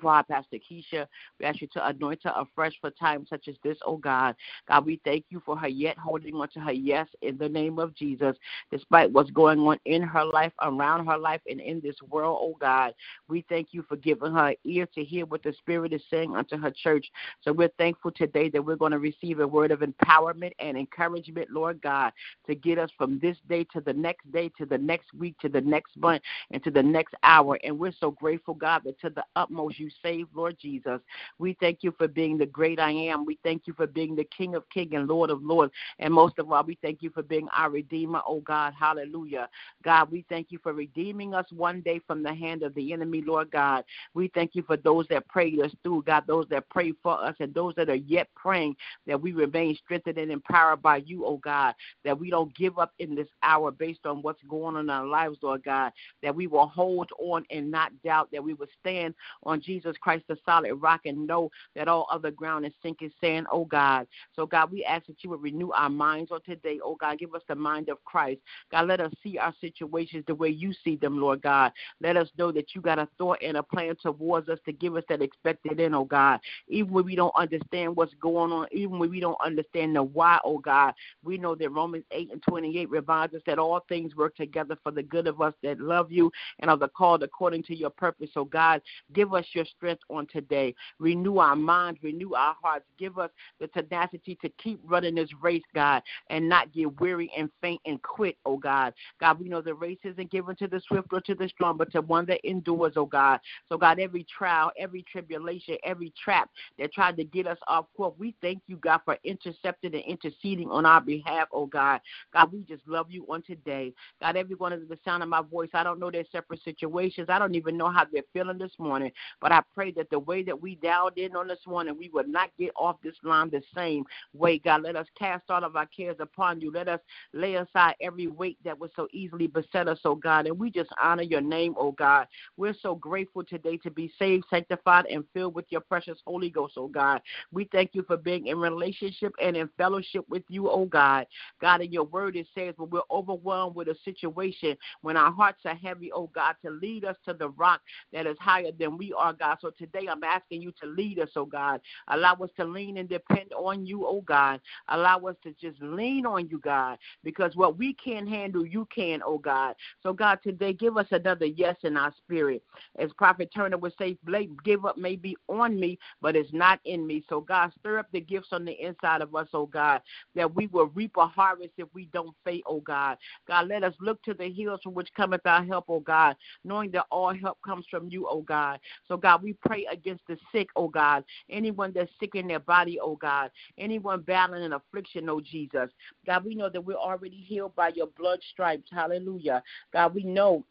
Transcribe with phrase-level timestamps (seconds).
[0.00, 1.06] for Pastor Keisha.
[1.38, 4.34] We ask you to anoint her afresh for times such as this, oh God.
[4.68, 7.78] God, we thank you for her yet holding on to her yes in the name
[7.78, 8.36] of Jesus,
[8.70, 12.56] despite what's going on in her life, around her life, and in this world, oh
[12.60, 12.94] God.
[13.28, 16.56] We thank you for giving her ear to hear what the Spirit is saying unto
[16.56, 17.06] her church.
[17.42, 21.48] So we're thankful today that we're going to receive a word of empowerment and encouragement,
[21.50, 22.12] Lord God,
[22.46, 25.48] to get us from this day to the next day, to the next week, to
[25.48, 27.58] the next month, and to the next hour.
[27.64, 31.00] And we're so grateful, God, that to the utmost you save, Lord Jesus.
[31.38, 33.24] We thank you for being the great I am.
[33.24, 35.72] We thank you for being the King of Kings and Lord of Lords.
[35.98, 38.74] And most of all, we thank you for being our Redeemer, oh God.
[38.78, 39.48] Hallelujah.
[39.82, 43.22] God, we thank you for redeeming us one day from the hand of the enemy,
[43.26, 43.84] Lord God.
[44.14, 47.34] We thank you for those that prayed us through, God, those that pray for us,
[47.40, 51.38] and those that are yet praying that we remain strengthened and empowered by you, oh
[51.38, 54.90] God, that we don't give up in this hour based on what's going on in
[54.90, 58.66] our lives, Lord God, that we will hold on and not doubt, that we will
[58.80, 63.12] stand on Jesus Christ, the solid rock, and know that all other ground is sinking
[63.20, 64.06] sand, oh God.
[64.34, 67.18] So, God, we ask that you would renew our minds on today, oh God.
[67.18, 68.40] Give us the mind of Christ.
[68.70, 71.72] God, let us see our situations the way you see them, Lord God.
[72.00, 74.96] Let us know that you got a thought and a plan towards us to give
[74.96, 76.40] us that expected in, oh God.
[76.68, 80.38] Even when we don't understand what's going on, even when we don't understand the why,
[80.44, 84.36] oh God, we know that Romans 8 and 28 reminds us that all things work
[84.36, 87.76] together for the good of us that love you and are the called according to
[87.76, 88.30] your purpose.
[88.34, 90.74] So, God, give us your strength on today.
[90.98, 92.86] Renew our minds, renew our hearts.
[92.98, 97.50] Give us the tenacity to keep running this race, God, and not get weary and
[97.60, 98.94] faint and quit, oh God.
[99.20, 101.92] God, we know the race isn't given to the swift or to the strong, but
[101.92, 103.40] to one that endures, oh God.
[103.68, 108.14] So, God, every trial, every tribulation, every trap that tried to get us off course,
[108.18, 112.00] we thank you, God, for intercepting and interceding on our behalf, oh God.
[112.32, 113.92] God, we just love you on today.
[114.20, 115.70] God, everyone is the sound of my voice.
[115.74, 117.28] I don't know their separate situations.
[117.28, 120.42] I don't even know how they're feeling this morning, but I pray that the way
[120.42, 123.62] that we dialed in on this morning, we would not get off this line the
[123.74, 124.82] same way, God.
[124.82, 126.70] Let us cast all of our cares upon you.
[126.70, 127.00] Let us
[127.32, 130.46] lay aside every weight that would so easily beset us, oh God.
[130.46, 132.26] And we just honor your name, oh God.
[132.56, 136.74] We're so grateful today to be saved, sanctified, and filled with your precious Holy Ghost,
[136.76, 137.20] oh God.
[137.52, 141.26] We thank you for being in relationship and in fellowship with you, oh God.
[141.60, 145.60] God, in your word it says when we're overwhelmed with a situation, when our hearts
[145.64, 147.80] are heavy, oh God, to lead us to the rock
[148.12, 149.49] that is higher than we are, God.
[149.60, 151.80] So today I'm asking you to lead us, oh God.
[152.08, 154.60] Allow us to lean and depend on you, oh God.
[154.88, 159.20] Allow us to just lean on you, God, because what we can't handle, you can,
[159.24, 159.74] oh God.
[160.02, 162.62] So, God, today give us another yes in our spirit.
[162.98, 164.18] As Prophet Turner would say,
[164.64, 167.24] give up may be on me, but it's not in me.
[167.28, 170.00] So, God, stir up the gifts on the inside of us, oh God,
[170.34, 173.18] that we will reap a harvest if we don't faint, oh God.
[173.46, 176.90] God, let us look to the hills from which cometh our help, oh God, knowing
[176.92, 178.80] that all help comes from you, oh God.
[179.08, 181.24] So, God, we pray against the sick, oh God.
[181.48, 183.50] Anyone that's sick in their body, oh God.
[183.78, 185.90] Anyone battling an affliction, oh Jesus.
[186.26, 188.88] God, we know that we're already healed by your blood stripes.
[188.90, 189.62] Hallelujah.
[189.92, 190.64] God, we know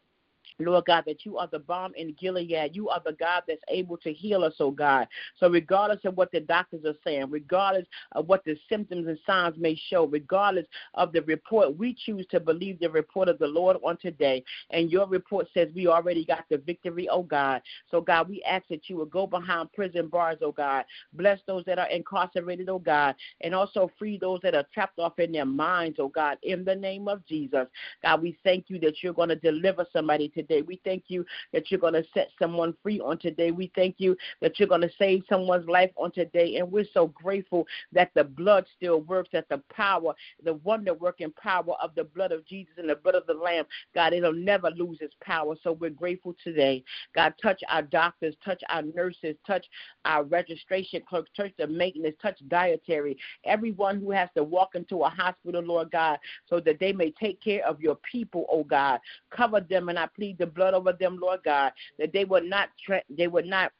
[0.58, 2.70] Lord God, that you are the balm in Gilead.
[2.74, 5.06] You are the God that's able to heal us, oh God.
[5.38, 9.56] So, regardless of what the doctors are saying, regardless of what the symptoms and signs
[9.58, 13.76] may show, regardless of the report, we choose to believe the report of the Lord
[13.84, 14.42] on today.
[14.70, 17.62] And your report says we already got the victory, oh God.
[17.90, 20.84] So, God, we ask that you will go behind prison bars, oh God.
[21.12, 23.14] Bless those that are incarcerated, oh God.
[23.40, 26.74] And also free those that are trapped off in their minds, oh God, in the
[26.74, 27.66] name of Jesus.
[28.02, 30.62] God, we thank you that you're going to deliver somebody today today.
[30.62, 33.50] We thank you that you're going to set someone free on today.
[33.50, 36.56] We thank you that you're going to save someone's life on today.
[36.56, 40.14] And we're so grateful that the blood still works, that the power,
[40.44, 43.64] the wonder working power of the blood of Jesus and the blood of the Lamb,
[43.94, 45.54] God, it'll never lose its power.
[45.62, 46.82] So we're grateful today.
[47.14, 49.66] God, touch our doctors, touch our nurses, touch
[50.04, 55.08] our registration clerks, touch the maintenance, touch dietary, everyone who has to walk into a
[55.08, 56.18] hospital, Lord God,
[56.48, 59.00] so that they may take care of your people, oh God.
[59.30, 62.70] Cover them, and I plead the blood over them, Lord God, that they would not
[62.84, 63.72] tra- they would not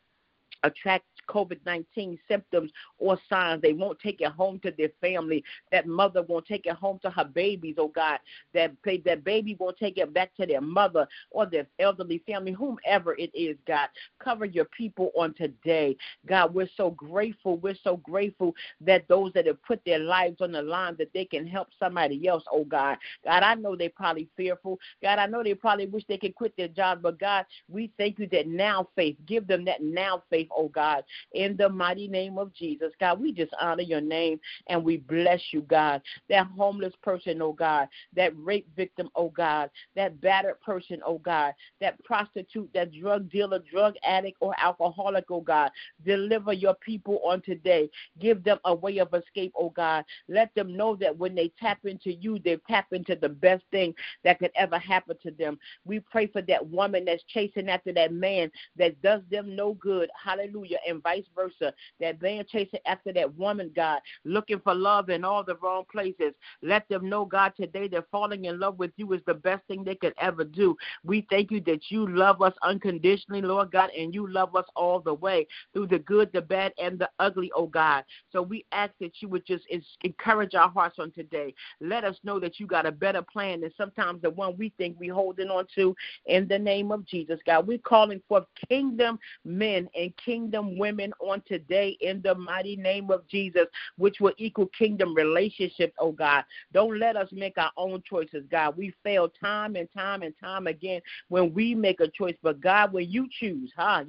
[0.62, 3.62] attract COVID 19 symptoms or signs.
[3.62, 5.44] They won't take it home to their family.
[5.72, 8.18] That mother won't take it home to her babies, oh God.
[8.54, 8.72] That,
[9.04, 13.30] that baby won't take it back to their mother or their elderly family, whomever it
[13.34, 13.88] is, God.
[14.18, 15.96] Cover your people on today.
[16.26, 17.56] God, we're so grateful.
[17.58, 21.24] We're so grateful that those that have put their lives on the line, that they
[21.24, 22.98] can help somebody else, oh God.
[23.24, 24.78] God, I know they're probably fearful.
[25.02, 28.18] God, I know they probably wish they could quit their job, but God, we thank
[28.18, 32.38] you that now faith, give them that now faith oh God, in the mighty name
[32.38, 32.92] of Jesus.
[33.00, 36.02] God, we just honor your name and we bless you, God.
[36.28, 41.54] That homeless person, oh God, that rape victim, oh God, that battered person, oh God,
[41.80, 45.70] that prostitute, that drug dealer, drug addict, or alcoholic, oh God.
[46.04, 47.90] Deliver your people on today.
[48.18, 50.04] Give them a way of escape, oh God.
[50.28, 53.94] Let them know that when they tap into you, they tap into the best thing
[54.24, 55.58] that could ever happen to them.
[55.84, 60.10] We pray for that woman that's chasing after that man that does them no good.
[60.22, 60.39] Hallelujah.
[60.40, 61.72] Hallelujah, and vice versa.
[62.00, 66.32] That man chasing after that woman, God, looking for love in all the wrong places.
[66.62, 69.84] Let them know, God, today that falling in love with you is the best thing
[69.84, 70.76] they could ever do.
[71.04, 75.00] We thank you that you love us unconditionally, Lord God, and you love us all
[75.00, 78.04] the way through the good, the bad, and the ugly, oh God.
[78.32, 79.64] So we ask that you would just
[80.02, 81.54] encourage our hearts on today.
[81.80, 84.96] Let us know that you got a better plan than sometimes the one we think
[84.98, 85.94] we're holding on to
[86.26, 87.66] in the name of Jesus, God.
[87.66, 90.29] We're calling for kingdom men and kingdom
[90.78, 93.66] women on today in the mighty name of Jesus,
[93.98, 96.44] which will equal kingdom relationships, oh God.
[96.72, 98.76] Don't let us make our own choices, God.
[98.76, 102.36] We fail time and time and time again when we make a choice.
[102.42, 104.04] But God, when you choose, huh?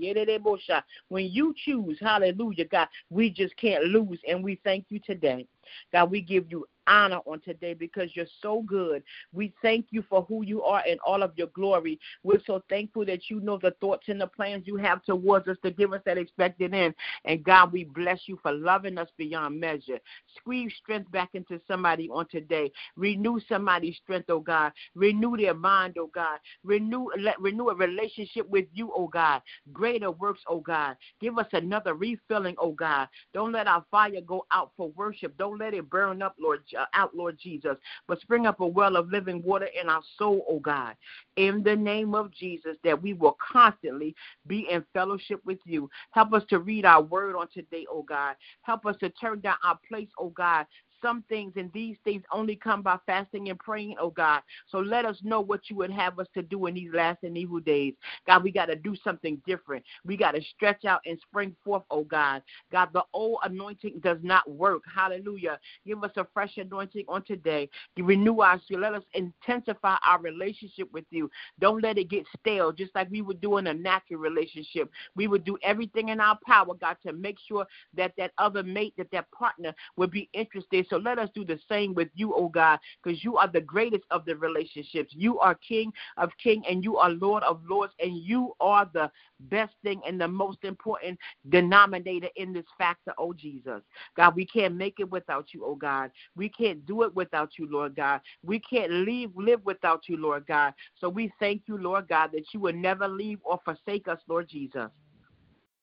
[1.09, 4.19] When you choose, hallelujah, God, we just can't lose.
[4.27, 5.47] And we thank you today.
[5.91, 9.03] God, we give you honor on today because you're so good.
[9.33, 11.99] We thank you for who you are and all of your glory.
[12.23, 15.57] We're so thankful that you know the thoughts and the plans you have towards us
[15.63, 16.95] to give us that expected end.
[17.25, 19.99] And God, we bless you for loving us beyond measure.
[20.37, 22.71] Squeeze strength back into somebody on today.
[22.95, 24.71] Renew somebody's strength, oh God.
[24.95, 26.39] Renew their mind, oh God.
[26.63, 29.41] Renew let renew a relationship with you, oh God.
[29.71, 30.95] Greater works, oh God.
[31.19, 33.07] Give us another refilling, oh God.
[33.33, 35.37] Don't let our fire go out for worship.
[35.37, 36.61] Don't let it burn up, Lord
[36.93, 37.77] out, Lord Jesus,
[38.07, 40.95] but spring up a well of living water in our soul, oh God,
[41.35, 44.15] in the name of Jesus, that we will constantly
[44.47, 45.89] be in fellowship with you.
[46.11, 48.35] Help us to read our word on today, oh God.
[48.61, 50.65] Help us to turn down our place, oh God,
[51.01, 54.41] some things and these things only come by fasting and praying, oh God.
[54.67, 57.37] So let us know what you would have us to do in these last and
[57.37, 57.93] evil days.
[58.27, 59.83] God, we got to do something different.
[60.05, 62.41] We got to stretch out and spring forth, oh God.
[62.71, 64.83] God, the old anointing does not work.
[64.93, 65.59] Hallelujah.
[65.85, 67.69] Give us a fresh anointing on today.
[67.95, 68.81] You renew our spirit.
[68.81, 71.29] Let us intensify our relationship with you.
[71.59, 74.89] Don't let it get stale, just like we would do in a natural relationship.
[75.15, 77.65] We would do everything in our power, God, to make sure
[77.95, 81.57] that that other mate, that that partner would be interested so let us do the
[81.69, 85.13] same with you, oh God, because you are the greatest of the relationships.
[85.15, 89.09] You are King of King and you are Lord of Lords, and you are the
[89.39, 91.17] best thing and the most important
[91.49, 93.81] denominator in this factor, oh Jesus.
[94.17, 96.11] God, we can't make it without you, oh God.
[96.35, 98.19] We can't do it without you, Lord God.
[98.43, 100.73] We can't leave, live without you, Lord God.
[100.99, 104.49] So we thank you, Lord God, that you will never leave or forsake us, Lord
[104.49, 104.89] Jesus.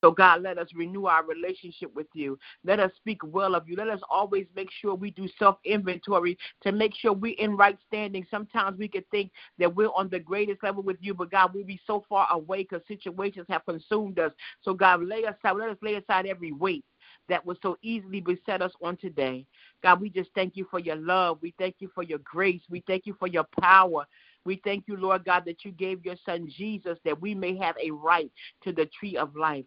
[0.01, 2.39] So, God, let us renew our relationship with you.
[2.65, 3.77] Let us speak well of you.
[3.77, 7.79] Let us always make sure we do self inventory to make sure we're in right
[7.87, 8.25] standing.
[8.31, 11.65] Sometimes we could think that we're on the greatest level with you, but God, we'll
[11.65, 14.33] be so far away because situations have consumed us.
[14.63, 16.85] So, God, lay aside, let us lay aside every weight
[17.29, 19.47] that would so easily beset us on today.
[19.83, 21.39] God, we just thank you for your love.
[21.43, 22.63] We thank you for your grace.
[22.71, 24.07] We thank you for your power.
[24.45, 27.77] We thank you, Lord God, that you gave your son Jesus that we may have
[27.83, 28.31] a right
[28.63, 29.65] to the tree of life.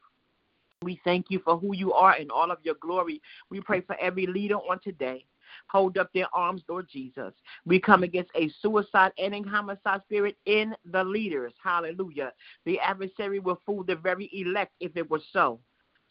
[0.84, 3.22] We thank you for who you are and all of your glory.
[3.50, 5.26] We pray for every leader on today.
[5.68, 7.34] Hold up their arms, Lord Jesus.
[7.66, 11.54] We come against a suicide and homicide spirit in the leaders.
[11.64, 12.32] Hallelujah.
[12.66, 15.60] The adversary will fool the very elect if it were so.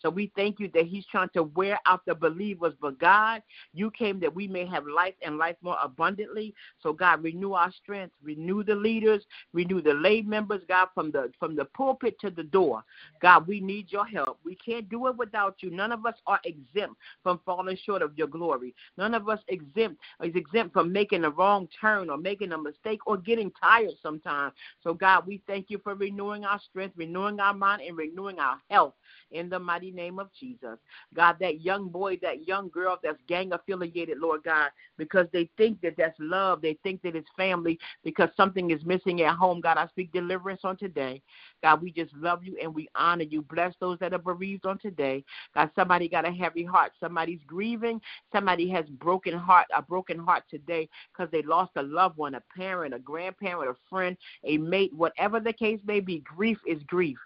[0.02, 2.74] So we thank you that he's trying to wear out the believers.
[2.81, 3.43] But God,
[3.74, 6.55] you came that we may have life and life more abundantly.
[6.82, 9.22] So God, renew our strength, renew the leaders,
[9.53, 12.82] renew the lay members, God, from the from the pulpit to the door.
[13.20, 14.39] God, we need your help.
[14.44, 15.70] We can't do it without you.
[15.70, 18.74] None of us are exempt from falling short of your glory.
[18.96, 23.01] None of us exempt is exempt from making a wrong turn or making a mistake
[23.06, 24.55] or getting tired sometimes.
[24.82, 28.56] So God, we thank you for renewing our strength, renewing our mind, and renewing our
[28.70, 28.94] health
[29.32, 30.79] in the mighty name of Jesus.
[31.15, 35.81] God, that young boy, that young girl that's gang affiliated, Lord God, because they think
[35.82, 36.63] that that's love.
[36.63, 39.61] They think that it's family because something is missing at home.
[39.61, 41.23] God, I speak deliverance on today.
[41.63, 43.43] God, we just love you and we honor you.
[43.43, 45.25] Bless those that are bereaved on today.
[45.55, 46.93] God, somebody got a heavy heart.
[47.01, 48.01] Somebody's grieving.
[48.32, 52.43] Somebody has broken heart, a broken heart today because they lost a loved one, a
[52.56, 56.20] parent, a grandparent, a friend, a mate, whatever the case may be.
[56.20, 57.19] Grief is grief.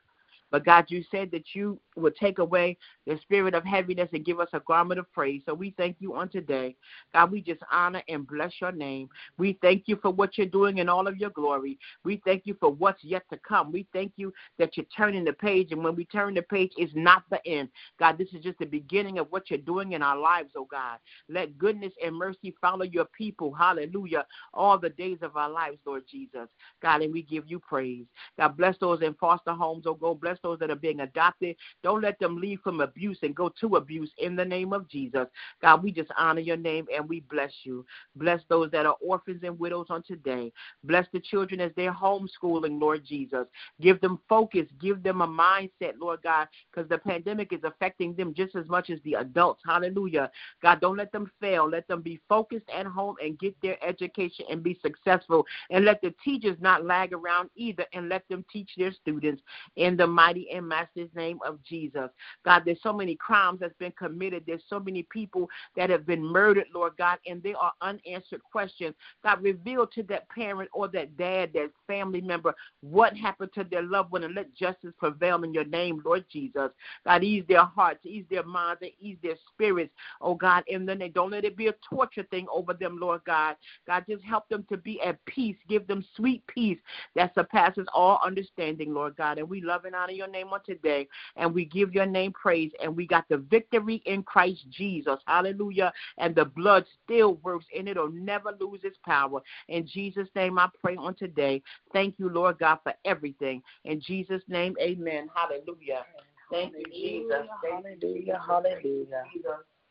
[0.55, 2.77] But God, you said that you would take away
[3.09, 5.43] the spirit of heaviness and give us a garment of praise.
[5.47, 6.77] So we thank you on today.
[7.13, 9.09] God, we just honor and bless your name.
[9.37, 11.77] We thank you for what you're doing in all of your glory.
[12.05, 13.73] We thank you for what's yet to come.
[13.73, 15.73] We thank you that you're turning the page.
[15.73, 17.69] And when we turn the page, it's not the end.
[17.99, 20.99] God, this is just the beginning of what you're doing in our lives, oh God.
[21.29, 23.53] Let goodness and mercy follow your people.
[23.53, 24.25] Hallelujah.
[24.53, 26.49] All the days of our lives, Lord Jesus.
[26.81, 28.07] God, and we give you praise.
[28.39, 30.21] God, bless those in foster homes, oh God.
[30.21, 31.57] Bless those that are being adopted.
[31.83, 35.27] Don't let them leave from abuse and go to abuse in the name of Jesus.
[35.61, 37.85] God, we just honor your name and we bless you.
[38.15, 40.53] Bless those that are orphans and widows on today.
[40.85, 43.47] Bless the children as they're homeschooling, Lord Jesus.
[43.81, 44.67] Give them focus.
[44.81, 48.91] Give them a mindset, Lord God, because the pandemic is affecting them just as much
[48.91, 49.63] as the adults.
[49.67, 50.31] Hallelujah.
[50.63, 51.69] God, don't let them fail.
[51.69, 55.47] Let them be focused at home and get their education and be successful.
[55.71, 59.43] And let the teachers not lag around either and let them teach their students
[59.77, 62.11] in the mighty and master's name of Jesus.
[62.45, 64.45] God, there's so many crimes that's been committed.
[64.47, 68.95] There's so many people that have been murdered, Lord God, and there are unanswered questions.
[69.23, 73.83] God, reveal to that parent or that dad, that family member, what happened to their
[73.83, 76.71] loved one and let justice prevail in your name, Lord Jesus.
[77.05, 80.99] God, ease their hearts, ease their minds, and ease their spirits, oh God, and then
[80.99, 81.13] name.
[81.13, 83.57] Don't let it be a torture thing over them, Lord God.
[83.87, 85.57] God, just help them to be at peace.
[85.69, 86.79] Give them sweet peace
[87.15, 89.39] that surpasses all understanding, Lord God.
[89.39, 91.09] And we love and honor your name on today.
[91.37, 92.73] And we give your name praise.
[92.83, 95.19] And we got the victory in Christ Jesus.
[95.27, 95.93] Hallelujah.
[96.19, 99.41] And the blood still works and it'll never lose its power.
[99.69, 101.63] In Jesus' name, I pray on today.
[101.93, 103.63] Thank you, Lord God, for everything.
[103.85, 105.29] In Jesus' name, amen.
[105.35, 106.05] Hallelujah.
[106.51, 107.47] Thank you, Jesus.
[107.63, 108.41] Hallelujah.
[108.47, 109.25] Hallelujah.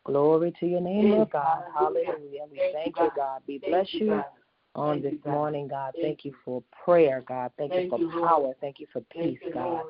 [0.05, 1.63] Glory to your name, Lord God.
[1.73, 2.43] Hallelujah.
[2.51, 3.41] We thank you, God.
[3.47, 4.21] We bless you
[4.75, 5.93] on this morning, God.
[5.99, 7.51] Thank you for prayer, God.
[7.57, 8.53] Thank you for power.
[8.59, 9.83] Thank you for peace, oh God.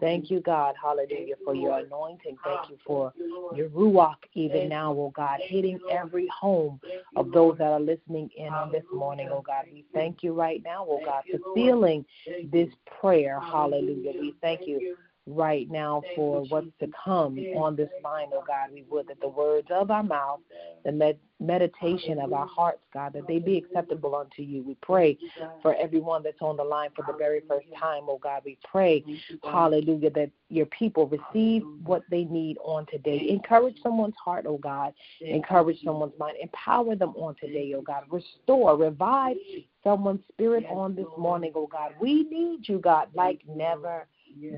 [0.00, 0.74] Thank you, God.
[0.80, 2.36] Hallelujah, for your anointing.
[2.44, 3.12] Thank you for
[3.54, 6.80] your ruach, even now, oh God, hitting every home
[7.16, 9.64] of those that are listening in on this morning, oh God.
[9.72, 12.04] We thank you right now, oh God, for sealing
[12.50, 12.68] this
[13.00, 13.40] prayer.
[13.40, 14.12] Hallelujah.
[14.18, 18.70] We thank you right now for what's to come on this line, oh God.
[18.72, 20.40] We would that the words of our mouth,
[20.84, 24.62] the med- meditation of our hearts, God, that they be acceptable unto you.
[24.62, 25.18] We pray
[25.62, 28.42] for everyone that's on the line for the very first time, oh God.
[28.44, 29.04] We pray,
[29.42, 33.26] hallelujah, that your people receive what they need on today.
[33.28, 34.94] Encourage someone's heart, oh God.
[35.20, 36.36] Encourage someone's mind.
[36.40, 38.04] Empower them on today, oh God.
[38.10, 39.36] Restore, revive
[39.82, 41.94] someone's spirit on this morning, oh God.
[42.00, 44.06] We need you, God, like never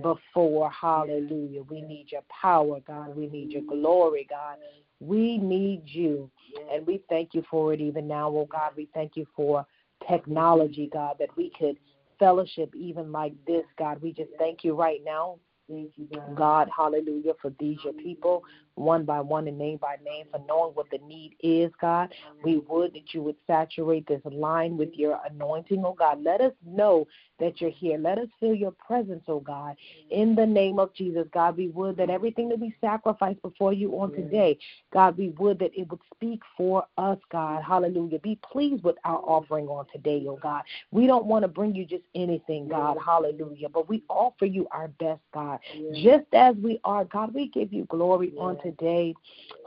[0.02, 0.70] before.
[0.70, 1.62] Hallelujah.
[1.62, 3.16] We need your power, God.
[3.16, 3.82] We need your mm-hmm.
[3.82, 4.56] glory, God.
[5.00, 6.30] We need you.
[6.72, 8.72] And we thank you for it even now, oh God.
[8.76, 9.66] We thank you for
[10.08, 11.76] technology, God, that we could
[12.18, 14.00] fellowship even like this, God.
[14.02, 16.36] We just thank you right now Thank you, God.
[16.36, 18.42] God, hallelujah, for these your people,
[18.78, 22.12] one by one and name by name, for knowing what the need is, God.
[22.42, 26.22] We would that you would saturate this line with your anointing, oh God.
[26.22, 27.06] Let us know
[27.40, 27.98] that you're here.
[27.98, 29.76] Let us feel your presence, oh God.
[30.10, 33.92] In the name of Jesus, God, we would that everything that we sacrifice before you
[34.00, 34.58] on today,
[34.92, 37.62] God, we would that it would speak for us, God.
[37.62, 38.18] Hallelujah.
[38.20, 40.62] Be pleased with our offering on today, oh God.
[40.90, 42.96] We don't want to bring you just anything, God.
[43.04, 43.68] Hallelujah.
[43.68, 45.58] But we offer you our best, God
[45.94, 47.04] just as we are.
[47.04, 48.67] God, we give you glory on today.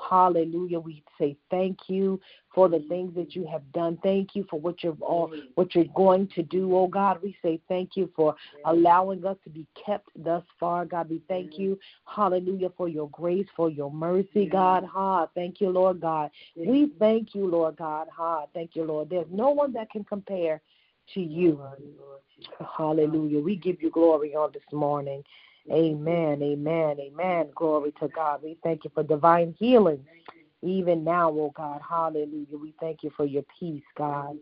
[0.09, 0.79] Hallelujah.
[0.79, 2.19] We say thank you
[2.53, 3.97] for the things that you have done.
[4.03, 7.19] Thank you for what you're all, what you're going to do, oh God.
[7.23, 11.09] We say thank you for allowing us to be kept thus far, God.
[11.09, 14.83] We thank you, hallelujah, for your grace, for your mercy, God.
[14.83, 16.29] Ha, thank you, Lord God.
[16.55, 18.07] We thank you, Lord God.
[18.15, 19.09] Ha, thank you, Lord.
[19.09, 20.61] There's no one that can compare
[21.13, 21.61] to you.
[22.77, 23.39] Hallelujah.
[23.39, 25.23] We give you glory on this morning.
[25.69, 27.49] Amen, amen, amen.
[27.55, 28.41] Glory to God.
[28.43, 30.05] We thank you for divine healing
[30.63, 31.81] even now, oh God.
[31.87, 32.57] Hallelujah.
[32.59, 34.37] We thank you for your peace, God.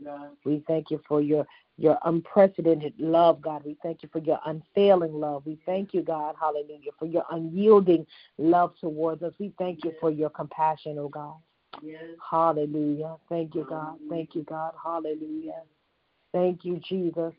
[0.45, 1.45] We thank you for your
[1.77, 3.63] your unprecedented love, God.
[3.65, 5.43] We thank you for your unfailing love.
[5.45, 8.05] We thank you, God, hallelujah, for your unyielding
[8.37, 9.33] love towards us.
[9.39, 11.35] We thank you for your compassion, oh God.
[12.29, 13.15] Hallelujah.
[13.29, 13.95] Thank you, God.
[14.09, 14.73] Thank you, God.
[14.83, 15.61] Hallelujah.
[16.33, 17.33] Thank you, Jesus.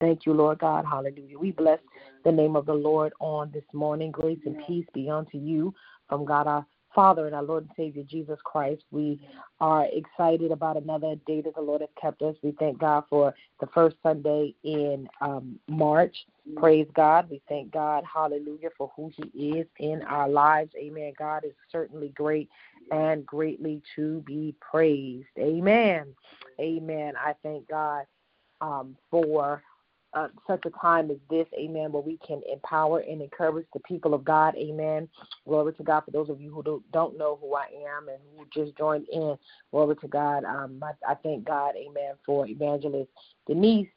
[0.00, 0.84] Thank you, Lord God.
[0.84, 1.38] Hallelujah.
[1.38, 1.78] We bless
[2.24, 4.10] the name of the Lord on this morning.
[4.10, 5.74] Grace and peace be unto you
[6.08, 8.82] from God our Father and our Lord and Savior Jesus Christ.
[8.90, 9.20] We
[9.60, 12.34] are excited about another day that the Lord has kept us.
[12.42, 16.16] We thank God for the first Sunday in um, March.
[16.56, 17.28] Praise God.
[17.30, 20.72] We thank God, hallelujah, for who He is in our lives.
[20.78, 21.12] Amen.
[21.18, 22.48] God is certainly great
[22.90, 25.28] and greatly to be praised.
[25.38, 26.14] Amen.
[26.60, 27.14] Amen.
[27.18, 28.04] I thank God
[28.60, 29.62] um, for
[30.16, 34.14] uh, such a time as this, amen, where we can empower and encourage the people
[34.14, 35.06] of God, amen.
[35.46, 36.04] Glory to God.
[36.06, 39.36] For those of you who don't, know who I am and who just joined in,
[39.70, 40.44] glory to God.
[40.44, 43.10] Um, I, I thank God, amen, for Evangelist
[43.46, 43.88] Denise,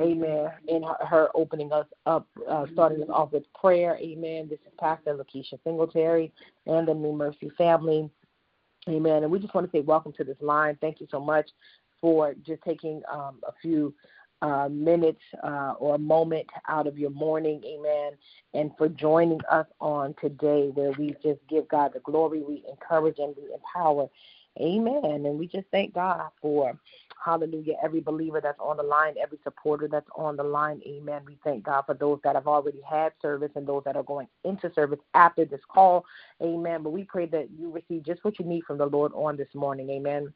[0.00, 4.48] amen, in her, her opening us up, uh, starting us off with prayer, amen.
[4.48, 6.32] This is Pastor Lakeisha Singletary
[6.66, 8.08] and the New Mercy family.
[8.88, 9.24] Amen.
[9.24, 10.78] And we just want to say welcome to this line.
[10.80, 11.50] Thank you so much
[12.00, 13.92] for just taking um, a few
[14.42, 18.12] uh, minutes uh, or a moment out of your morning, amen,
[18.54, 23.18] and for joining us on today where we just give God the glory, we encourage
[23.18, 24.08] and we empower,
[24.60, 25.24] amen.
[25.26, 26.78] And we just thank God for,
[27.24, 31.22] hallelujah, every believer that's on the line, every supporter that's on the line, amen.
[31.26, 34.28] We thank God for those that have already had service and those that are going
[34.44, 36.04] into service after this call,
[36.42, 36.82] amen.
[36.82, 39.54] But we pray that you receive just what you need from the Lord on this
[39.54, 40.32] morning, amen.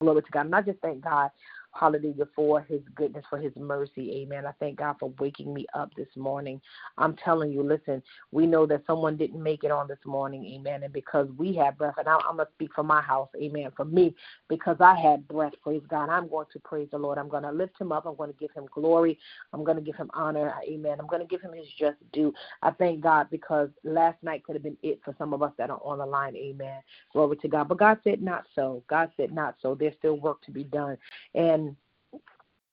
[0.00, 0.46] Glory to God.
[0.46, 1.30] And I just thank God
[1.74, 4.22] Hallelujah for his goodness, for his mercy.
[4.22, 4.46] Amen.
[4.46, 6.60] I thank God for waking me up this morning.
[6.98, 10.44] I'm telling you, listen, we know that someone didn't make it on this morning.
[10.54, 10.82] Amen.
[10.82, 13.28] And because we have breath, and I, am going to speak for my house.
[13.40, 13.70] Amen.
[13.76, 14.14] For me,
[14.48, 17.18] because I had breath, praise God, I'm going to praise the Lord.
[17.18, 18.06] I'm going to lift him up.
[18.06, 19.18] I'm going to give him glory.
[19.52, 20.54] I'm going to give him honor.
[20.68, 20.98] Amen.
[21.00, 22.34] I'm going to give him his just due.
[22.62, 25.70] I thank God because last night could have been it for some of us that
[25.70, 26.36] are on the line.
[26.36, 26.80] Amen.
[27.12, 27.68] Glory to God.
[27.68, 28.82] But God said not so.
[28.88, 29.74] God said not so.
[29.74, 30.96] There's still work to be done.
[31.34, 31.61] And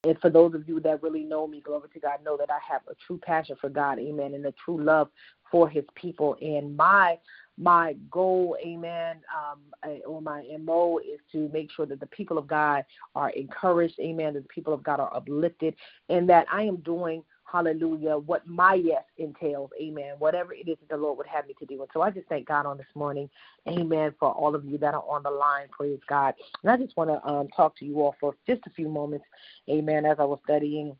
[0.03, 2.59] and for those of you that really know me, glory to God, know that I
[2.71, 5.09] have a true passion for God, amen, and a true love
[5.51, 6.37] for his people.
[6.41, 7.17] And my
[7.57, 9.59] my goal, amen, um,
[10.07, 14.35] or my MO is to make sure that the people of God are encouraged, amen,
[14.35, 15.75] that the people of God are uplifted,
[16.07, 20.89] and that I am doing hallelujah, what my yes entails, amen, whatever it is that
[20.89, 21.81] the Lord would have me to do.
[21.81, 23.29] And so I just thank God on this morning,
[23.67, 26.33] amen, for all of you that are on the line, praise God.
[26.63, 29.25] And I just want to um, talk to you all for just a few moments,
[29.69, 30.95] amen, as I was studying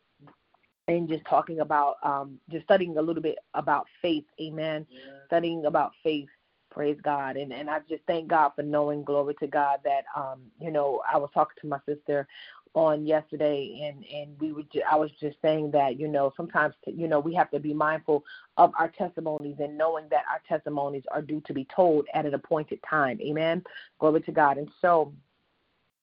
[0.87, 4.99] and just talking about, um, just studying a little bit about faith, amen, yeah.
[5.27, 6.29] studying about faith.
[6.71, 7.35] Praise God.
[7.35, 11.01] And and I just thank God for knowing, glory to God, that um, you know,
[11.11, 12.27] I was talking to my sister
[12.75, 16.75] on yesterday and and we were ju- I was just saying that you know sometimes
[16.85, 18.23] you know we have to be mindful
[18.57, 22.35] of our testimonies and knowing that our testimonies are due to be told at an
[22.35, 23.63] appointed time amen
[23.99, 25.13] glory to God and so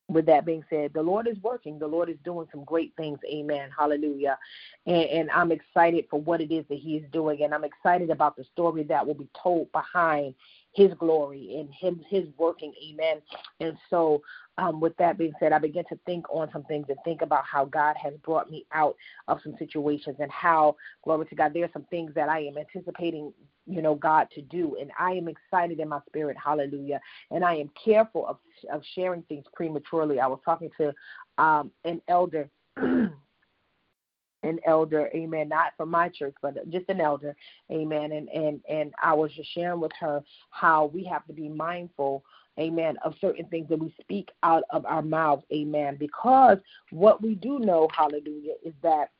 [0.08, 1.78] with that being said, the Lord is working.
[1.78, 3.18] The Lord is doing some great things.
[3.28, 3.70] Amen.
[3.76, 4.38] Hallelujah.
[4.86, 7.42] And, and, I'm excited for what it is that He is doing.
[7.42, 10.34] And I'm excited about the story that will be told behind
[10.76, 12.72] His glory and Him, His working.
[12.90, 13.22] Amen.
[13.60, 14.22] And so
[14.58, 17.44] um, with that being said, I began to think on some things and think about
[17.44, 18.94] how God has brought me out
[19.26, 22.58] of some situations and how, glory to God, there are some things that I am
[22.58, 23.32] anticipating,
[23.66, 24.76] you know, God to do.
[24.78, 27.00] And I am excited in my spirit, hallelujah.
[27.30, 28.38] And I am careful of,
[28.70, 30.20] of sharing things prematurely.
[30.20, 30.92] I was talking to
[31.42, 32.50] um, an elder.
[34.46, 37.34] an elder, amen, not from my church, but just an elder,
[37.70, 38.12] amen.
[38.12, 42.24] And and and I was just sharing with her how we have to be mindful
[42.58, 45.96] amen, of certain things that we speak out of our mouths, amen.
[45.98, 46.58] Because
[46.90, 49.10] what we do know, hallelujah, is that,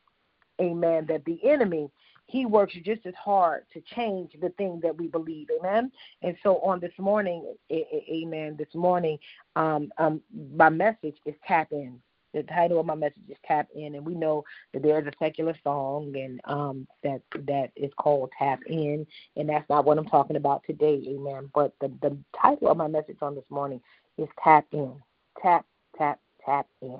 [0.59, 1.89] amen, that the enemy,
[2.25, 5.91] he works just as hard to change the thing that we believe, amen.
[6.23, 9.17] And so on this morning, amen, this morning,
[9.55, 10.21] um, um,
[10.55, 11.99] my message is tap in
[12.33, 15.55] the title of my message is Tap In, and we know that there's a secular
[15.63, 20.35] song and um, that that is called Tap In, and that's not what I'm talking
[20.35, 21.49] about today, amen.
[21.53, 23.81] But the the title of my message on this morning
[24.17, 24.93] is Tap In,
[25.41, 25.65] Tap
[25.97, 26.99] Tap Tap In,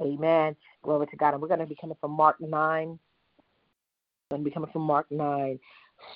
[0.00, 0.56] amen.
[0.82, 1.32] Glory to God.
[1.34, 2.98] And we're going to be coming from Mark nine.
[4.30, 5.58] We're going to be coming from Mark nine,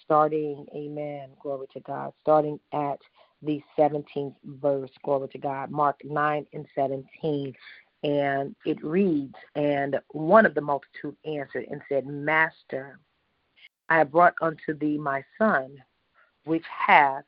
[0.03, 1.31] starting, amen.
[1.42, 2.12] Glory to God.
[2.23, 2.99] Starting at
[3.42, 4.90] the 17th verse.
[5.03, 5.70] Glory to God.
[5.70, 7.55] Mark 9 and 17
[8.02, 12.98] and it reads, And one of the multitude answered and said, Master,
[13.88, 15.76] I have brought unto thee my son,
[16.44, 17.24] which hath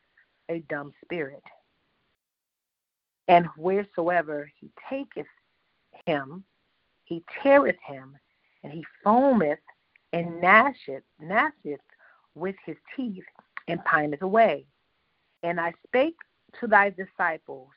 [0.49, 1.43] a dumb spirit.
[3.29, 5.27] And wheresoever he taketh
[6.07, 6.45] him,
[7.05, 8.17] he teareth him,
[8.63, 9.59] and he foameth
[10.13, 11.79] and gnasheth, gnasheth
[12.35, 13.25] with his teeth,
[13.69, 14.67] and pineth away.
[15.43, 16.17] And I spake
[16.61, 17.71] to thy disciples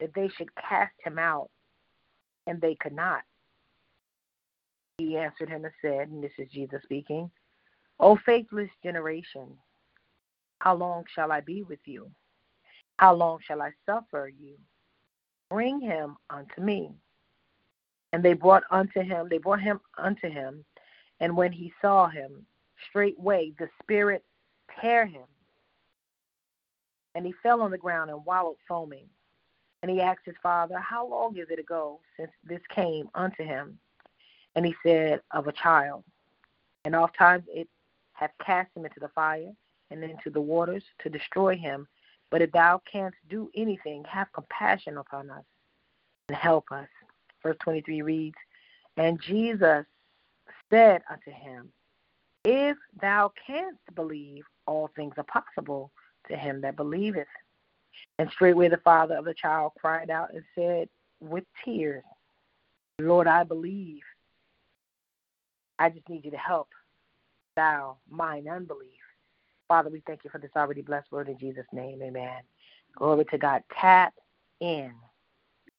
[0.00, 1.50] that they should cast him out,
[2.46, 3.22] and they could not.
[4.98, 7.30] He answered him and said, and this is Jesus speaking,
[7.98, 9.48] O faithless generation,
[10.60, 12.10] how long shall I be with you?
[12.98, 14.54] How long shall I suffer you?
[15.50, 16.90] Bring him unto me.
[18.12, 20.64] And they brought unto him, they brought him unto him,
[21.20, 22.44] and when he saw him,
[22.88, 24.24] straightway the spirit
[24.80, 25.26] tear him,
[27.14, 29.06] and he fell on the ground and wallowed foaming.
[29.82, 33.78] And he asked his father, How long is it ago since this came unto him?
[34.54, 36.04] And he said, Of a child.
[36.84, 37.68] And oftentimes it
[38.12, 39.52] hath cast him into the fire
[39.90, 41.86] and into the waters to destroy him.
[42.30, 45.44] But if thou canst do anything, have compassion upon us
[46.28, 46.88] and help us.
[47.42, 48.36] Verse 23 reads,
[48.96, 49.84] And Jesus
[50.70, 51.72] said unto him,
[52.44, 55.90] If thou canst believe, all things are possible
[56.28, 57.26] to him that believeth.
[58.18, 60.88] And straightway the father of the child cried out and said
[61.20, 62.04] with tears,
[62.98, 64.02] Lord, I believe.
[65.78, 66.68] I just need you to help
[67.56, 68.88] thou mine unbelief.
[69.68, 72.00] Father, we thank you for this already blessed word in Jesus' name.
[72.02, 72.42] Amen.
[72.96, 73.62] Glory to God.
[73.80, 74.12] Tap
[74.60, 74.92] in.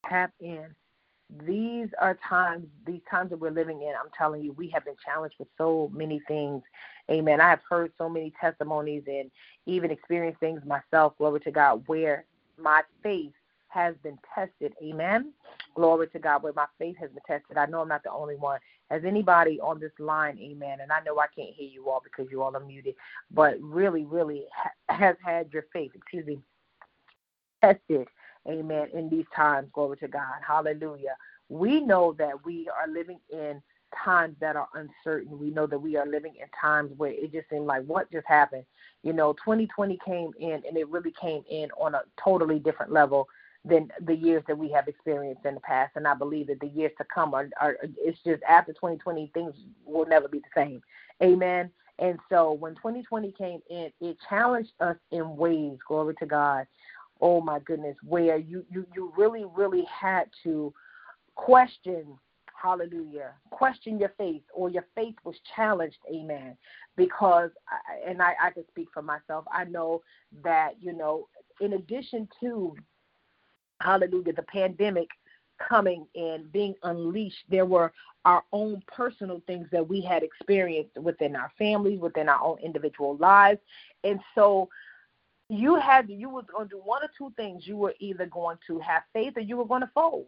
[0.09, 0.67] Tap in.
[1.45, 4.95] These are times, these times that we're living in, I'm telling you, we have been
[5.03, 6.61] challenged with so many things.
[7.09, 7.41] Amen.
[7.41, 9.31] I have heard so many testimonies and
[9.65, 12.25] even experienced things myself, glory to God, where
[12.57, 13.33] my faith
[13.69, 14.73] has been tested.
[14.83, 15.33] Amen.
[15.75, 17.57] Glory to God, where my faith has been tested.
[17.57, 18.59] I know I'm not the only one.
[18.91, 22.31] Has anybody on this line, amen, and I know I can't hear you all because
[22.31, 22.93] you all are muted,
[23.31, 26.39] but really, really ha- has had your faith, excuse me,
[27.63, 28.07] tested,
[28.47, 29.69] amen, in these times.
[29.73, 30.41] Glory to God.
[30.45, 31.15] Hallelujah.
[31.49, 33.61] We know that we are living in
[34.03, 35.37] times that are uncertain.
[35.39, 38.27] We know that we are living in times where it just seemed like what just
[38.27, 38.65] happened.
[39.03, 43.27] You know, 2020 came in and it really came in on a totally different level
[43.65, 45.93] than the years that we have experienced in the past.
[45.95, 49.53] And I believe that the years to come are, are it's just after 2020, things
[49.85, 50.81] will never be the same.
[51.21, 51.69] Amen.
[51.99, 56.65] And so when 2020 came in, it challenged us in ways, glory to God.
[57.23, 60.73] Oh my goodness, where you you you really really had to
[61.35, 62.05] question
[62.61, 66.55] hallelujah question your faith or your faith was challenged amen
[66.95, 70.01] because I, and I, I can speak for myself i know
[70.45, 71.27] that you know
[71.59, 72.73] in addition to
[73.83, 75.07] hallelujah, the pandemic
[75.69, 77.91] coming and being unleashed, there were
[78.25, 83.17] our own personal things that we had experienced within our families, within our own individual
[83.17, 83.59] lives.
[84.03, 84.69] And so
[85.49, 87.67] you had you was going to do one or two things.
[87.67, 90.27] You were either going to have faith or you were going to fold.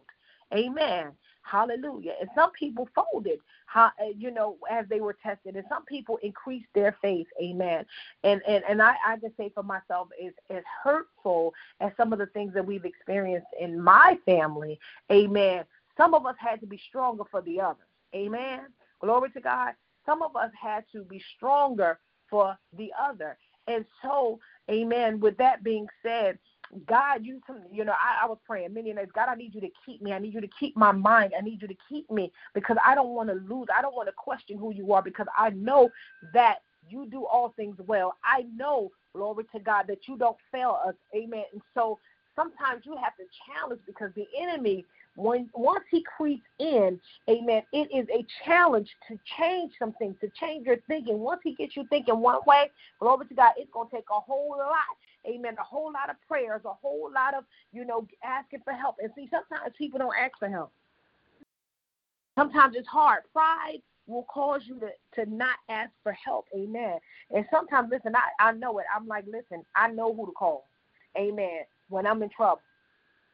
[0.54, 1.12] Amen.
[1.42, 2.14] Hallelujah.
[2.20, 6.18] And some people folded, how, uh, you know, as they were tested, and some people
[6.22, 7.26] increased their faith.
[7.40, 7.84] Amen.
[8.24, 12.18] And and and I, I just say for myself, is as hurtful as some of
[12.18, 14.78] the things that we've experienced in my family.
[15.10, 15.64] Amen.
[15.96, 17.86] Some of us had to be stronger for the others.
[18.14, 18.60] Amen.
[19.00, 19.74] Glory to God.
[20.04, 21.98] Some of us had to be stronger
[22.28, 23.36] for the other.
[23.68, 24.38] And so,
[24.70, 25.20] amen.
[25.20, 26.38] With that being said,
[26.86, 27.40] God, you
[27.72, 29.12] you know, I, I was praying many nights.
[29.14, 30.12] God, I need you to keep me.
[30.12, 31.32] I need you to keep my mind.
[31.36, 33.68] I need you to keep me because I don't want to lose.
[33.76, 35.90] I don't want to question who you are because I know
[36.34, 38.16] that you do all things well.
[38.24, 40.94] I know, glory to God, that you don't fail us.
[41.14, 41.44] Amen.
[41.52, 41.98] And so
[42.34, 44.84] sometimes you have to challenge because the enemy
[45.16, 50.66] when once he creeps in, amen, it is a challenge to change something, to change
[50.66, 51.18] your thinking.
[51.18, 54.56] Once he gets you thinking one way, glory to God, it's gonna take a whole
[54.58, 54.76] lot,
[55.26, 58.96] amen, a whole lot of prayers, a whole lot of, you know, asking for help.
[59.02, 60.70] And see, sometimes people don't ask for help.
[62.38, 63.22] Sometimes it's hard.
[63.32, 66.46] Pride will cause you to, to not ask for help.
[66.54, 66.98] Amen.
[67.34, 68.86] And sometimes, listen, I, I know it.
[68.94, 70.66] I'm like, listen, I know who to call.
[71.16, 71.62] Amen.
[71.88, 72.60] When I'm in trouble.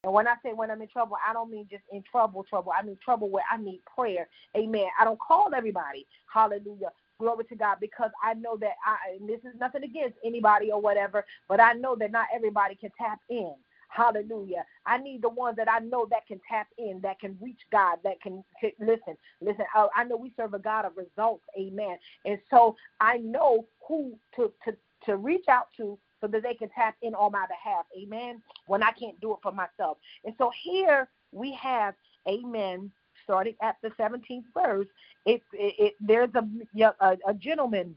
[0.03, 2.73] And when I say when I'm in trouble, I don't mean just in trouble, trouble.
[2.77, 4.27] I mean trouble where I need prayer.
[4.55, 4.87] Amen.
[4.99, 6.05] I don't call everybody.
[6.31, 6.91] Hallelujah.
[7.19, 10.81] Glory to God, because I know that I, and this is nothing against anybody or
[10.81, 13.53] whatever, but I know that not everybody can tap in.
[13.87, 14.65] Hallelujah.
[14.87, 17.99] I need the ones that I know that can tap in, that can reach God,
[18.03, 18.43] that can
[18.79, 19.15] listen.
[19.39, 21.43] Listen, I, I know we serve a God of results.
[21.57, 21.97] Amen.
[22.25, 26.69] And so I know who to, to, to reach out to so that they can
[26.69, 27.85] tap in on my behalf.
[27.97, 28.41] Amen.
[28.67, 29.97] When I can't do it for myself.
[30.23, 31.95] And so here we have,
[32.29, 32.89] amen,
[33.25, 34.87] starting at the 17th verse,
[35.25, 37.95] it, it, it there's a, a, a gentleman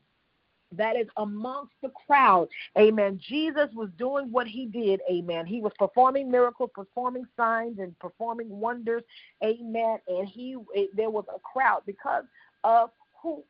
[0.73, 2.49] that is amongst the crowd.
[2.77, 3.21] Amen.
[3.29, 5.01] Jesus was doing what he did.
[5.09, 5.47] Amen.
[5.47, 9.05] He was performing miracles, performing signs, and performing wonders.
[9.45, 9.99] Amen.
[10.09, 12.25] And he it, there was a crowd because
[12.65, 12.91] of
[13.23, 13.45] who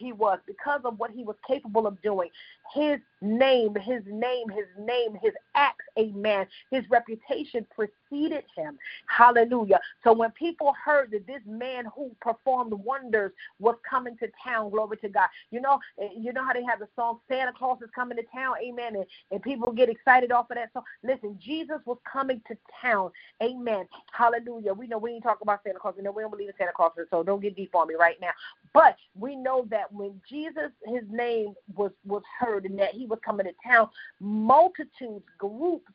[0.00, 2.30] he was, because of what he was capable of doing.
[2.74, 6.46] His name, his name, his name, his acts, amen.
[6.70, 8.78] His reputation preceded him.
[9.06, 9.78] Hallelujah.
[10.02, 14.96] So when people heard that this man who performed wonders was coming to town, glory
[14.98, 15.28] to God.
[15.50, 18.24] You know, eh, you know how they have the song Santa Claus is coming to
[18.34, 18.96] town, amen.
[18.96, 20.84] And, and people get excited off of that song.
[21.02, 23.10] Listen, Jesus was coming to town.
[23.42, 23.86] Amen.
[24.12, 24.72] Hallelujah.
[24.72, 25.94] We know we ain't talking about Santa Claus.
[25.96, 28.16] We know we don't believe in Santa Claus, so don't get deep on me right
[28.20, 28.30] now.
[28.72, 33.18] But we know that when Jesus, his name was was heard and that he was
[33.24, 33.88] coming to town,
[34.20, 35.90] multitudes, groups,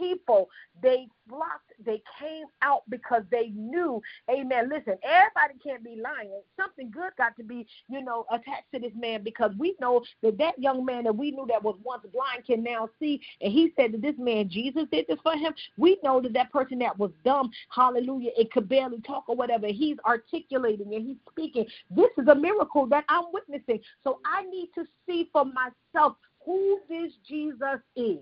[0.00, 0.48] people,
[0.82, 4.68] they flocked, they came out because they knew, amen.
[4.68, 6.40] Listen, everybody can't be lying.
[6.58, 10.38] Something good got to be, you know, attached to this man because we know that
[10.38, 13.20] that young man that we knew that was once blind can now see.
[13.40, 15.52] And he said that this man, Jesus, did this for him.
[15.76, 19.66] We know that that person that was dumb, hallelujah, it could barely talk or whatever,
[19.68, 21.66] he's articulating and he's speaking.
[21.90, 23.80] This is a miracle that I'm witnessing.
[24.02, 28.18] So I need to see for myself who this Jesus is.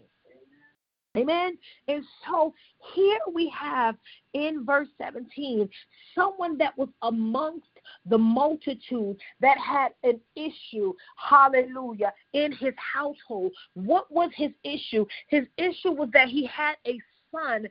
[1.16, 1.56] Amen.
[1.88, 2.54] And so
[2.94, 3.96] here we have
[4.34, 5.68] in verse 17
[6.14, 7.66] someone that was amongst
[8.06, 13.52] the multitude that had an issue, hallelujah, in his household.
[13.74, 15.06] What was his issue?
[15.28, 16.98] His issue was that he had a
[17.32, 17.68] son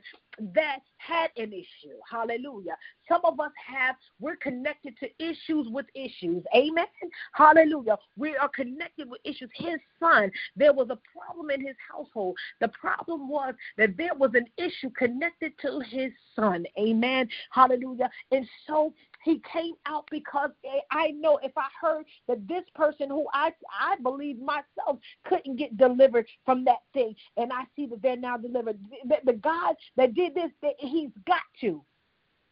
[0.54, 1.96] that had an issue.
[2.10, 2.76] Hallelujah.
[3.08, 6.42] Some of us have, we're connected to issues with issues.
[6.54, 6.86] Amen.
[7.32, 7.96] Hallelujah.
[8.16, 9.50] We are connected with issues.
[9.54, 12.36] His son, there was a problem in his household.
[12.60, 16.64] The problem was that there was an issue connected to his son.
[16.78, 17.28] Amen.
[17.50, 18.10] Hallelujah.
[18.30, 18.92] And so
[19.28, 23.52] he came out because eh, I know if I heard that this person who I
[23.78, 28.38] I believe myself couldn't get delivered from that thing, and I see that they're now
[28.38, 28.78] delivered.
[29.04, 31.84] The, the God that did this, He's got to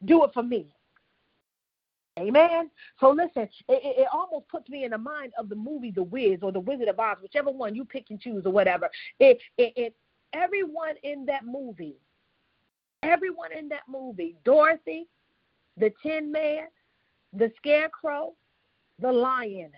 [0.04, 0.66] do it for me.
[2.18, 2.70] Amen.
[3.00, 6.38] So listen, it, it, almost puts me in the mind of the movie The Wiz
[6.42, 8.88] or The Wizard of Oz, whichever one you pick and choose or whatever.
[9.18, 9.96] It, it, it
[10.32, 11.96] everyone in that movie,
[13.02, 15.08] everyone in that movie, Dorothy,
[15.76, 16.66] the Tin Man,
[17.32, 18.34] the Scarecrow,
[19.00, 19.70] the Lion.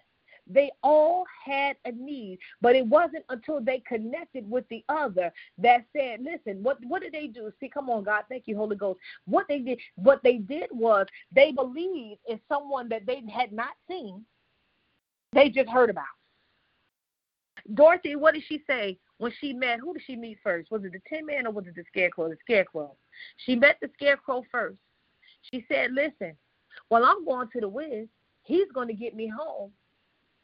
[0.51, 5.85] They all had a need, but it wasn't until they connected with the other that
[5.95, 7.53] said, "Listen, what what did they do?
[7.61, 8.99] See, come on, God, thank you, Holy Ghost.
[9.27, 13.75] What they did, what they did was they believed in someone that they had not
[13.87, 14.25] seen,
[15.33, 16.07] they just heard about.
[17.75, 19.81] Dorothy, what did she say when she met?
[19.81, 20.71] Who did she meet first?
[20.71, 22.31] Was it the Tin Man or was it the Scarecrow?
[22.31, 22.97] The Scarecrow.
[23.45, 24.79] She met the Scarecrow first.
[25.53, 26.37] She said, Listen,
[26.89, 28.09] while I'm going to the Wiz,
[28.43, 29.73] he's going to get me home.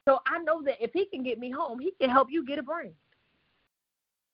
[0.07, 2.59] So I know that if he can get me home, he can help you get
[2.59, 2.93] a brain.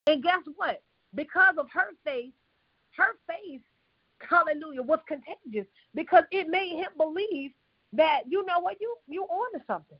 [0.07, 0.83] And guess what?
[1.15, 2.33] Because of her faith,
[2.97, 3.61] her faith,
[4.19, 7.53] hallelujah, was contagious because it made him believe
[7.93, 9.99] that, you know what, you you on to something.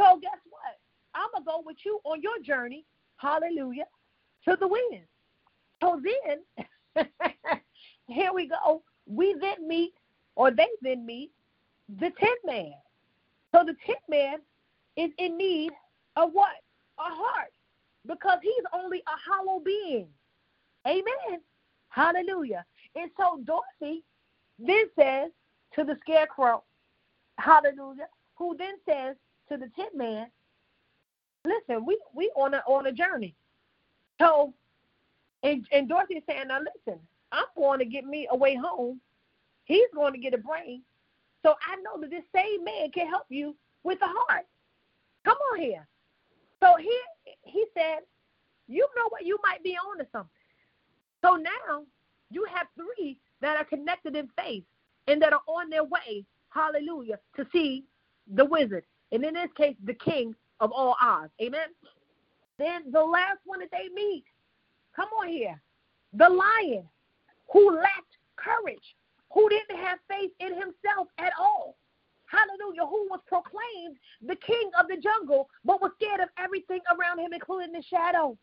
[0.00, 0.78] So guess what?
[1.14, 3.86] I'm gonna go with you on your journey, hallelujah,
[4.48, 5.02] to the Wiz.
[5.82, 7.06] So then
[8.08, 9.94] here we go we then meet,
[10.36, 11.30] or they then meet,
[12.00, 12.72] the Tin Man.
[13.54, 14.38] So the Tin Man
[14.96, 15.72] is in need
[16.16, 16.56] of what?
[16.98, 17.52] A heart.
[18.06, 20.08] Because he's only a hollow being.
[20.86, 21.40] Amen.
[21.88, 22.64] Hallelujah.
[22.96, 24.02] And so Dorothy
[24.58, 25.30] then says
[25.74, 26.62] to the scarecrow,
[27.38, 29.16] Hallelujah, who then says
[29.48, 30.26] to the Tin Man,
[31.44, 33.34] Listen, we we on a on a journey.
[34.20, 34.54] So
[35.42, 37.00] and, and Dorothy is saying, Now listen,
[37.32, 39.00] I'm going to get me a way home.
[39.64, 40.82] He's going to get a brain.
[41.44, 44.46] So I know that this same man can help you with the heart.
[45.24, 45.86] Come on here.
[46.60, 46.96] So he
[47.42, 48.00] he said,
[48.68, 50.30] you know what, you might be on to something.
[51.24, 51.84] So now
[52.30, 54.64] you have three that are connected in faith
[55.08, 57.84] and that are on their way, hallelujah, to see
[58.34, 58.84] the wizard.
[59.10, 61.28] And in this case, the king of all Oz.
[61.40, 61.68] Amen.
[62.58, 64.24] Then the last one that they meet,
[64.94, 65.60] come on here,
[66.12, 66.88] the lion
[67.52, 68.96] who lacked courage,
[69.32, 71.76] who didn't have faith in himself at all.
[72.26, 77.18] Hallelujah, who was proclaimed the king of the jungle, but was scared of everything around
[77.18, 78.36] him, including the shadow.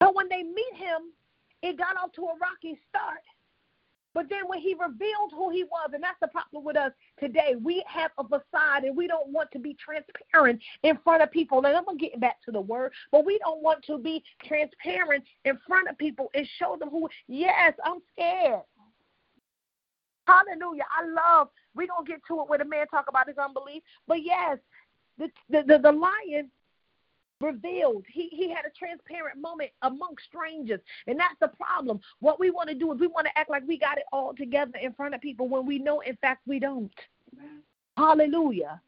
[0.00, 1.12] But when they meet him,
[1.62, 3.20] it got off to a rocky start.
[4.14, 7.56] But then when he revealed who he was, and that's the problem with us today,
[7.60, 11.58] we have a facade and we don't want to be transparent in front of people.
[11.58, 14.22] And I'm going to get back to the word, but we don't want to be
[14.46, 18.62] transparent in front of people and show them who, yes, I'm scared.
[20.26, 20.84] Hallelujah.
[20.96, 23.82] I love, we're going to get to it where the man talk about his unbelief.
[24.06, 24.58] But yes,
[25.18, 26.50] the, the, the, the lion
[27.44, 28.04] revealed.
[28.08, 30.80] He he had a transparent moment among strangers.
[31.06, 32.00] And that's the problem.
[32.20, 34.34] What we want to do is we want to act like we got it all
[34.34, 36.92] together in front of people when we know in fact we don't.
[37.96, 38.80] Hallelujah.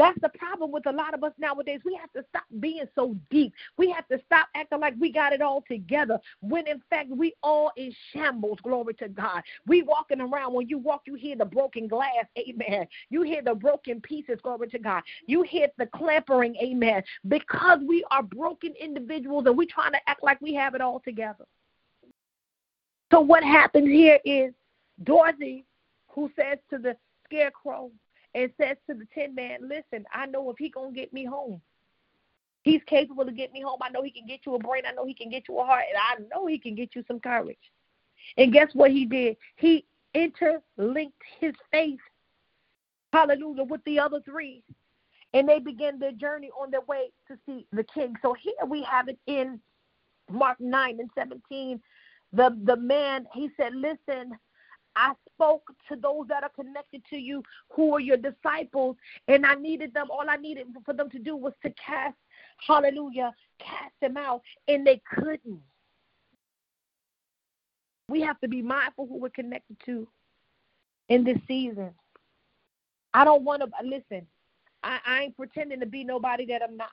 [0.00, 1.80] That's the problem with a lot of us nowadays.
[1.84, 3.52] We have to stop being so deep.
[3.76, 7.34] We have to stop acting like we got it all together when in fact we
[7.42, 8.60] all in shambles.
[8.62, 9.42] Glory to God.
[9.66, 12.24] We walking around when you walk, you hear the broken glass.
[12.38, 12.86] Amen.
[13.10, 14.38] You hear the broken pieces.
[14.42, 15.02] Glory to God.
[15.26, 16.56] You hear the clampering.
[16.56, 17.02] Amen.
[17.28, 21.00] Because we are broken individuals and we trying to act like we have it all
[21.00, 21.44] together.
[23.12, 24.54] So what happens here is
[25.04, 25.66] Dorothy,
[26.08, 27.90] who says to the scarecrow,
[28.34, 31.60] and says to the Tin Man, Listen, I know if he gonna get me home,
[32.62, 33.78] He's capable to get me home.
[33.82, 34.82] I know he can get you a brain.
[34.86, 35.84] I know he can get you a heart.
[35.88, 37.58] And I know he can get you some courage.
[38.36, 39.36] And guess what he did?
[39.56, 42.00] He interlinked his faith,
[43.12, 44.62] hallelujah, with the other three.
[45.32, 48.14] And they began their journey on their way to see the king.
[48.20, 49.60] So here we have it in
[50.30, 51.80] Mark 9 and 17.
[52.32, 54.32] The, the man, he said, Listen,
[54.96, 58.96] I spoke to those that are connected to you who are your disciples,
[59.28, 60.08] and I needed them.
[60.10, 62.16] All I needed for them to do was to cast,
[62.66, 65.60] hallelujah, cast them out, and they couldn't.
[68.08, 70.08] We have to be mindful who we're connected to
[71.08, 71.90] in this season.
[73.14, 74.26] I don't want to listen.
[74.82, 76.90] I, I ain't pretending to be nobody that I'm not.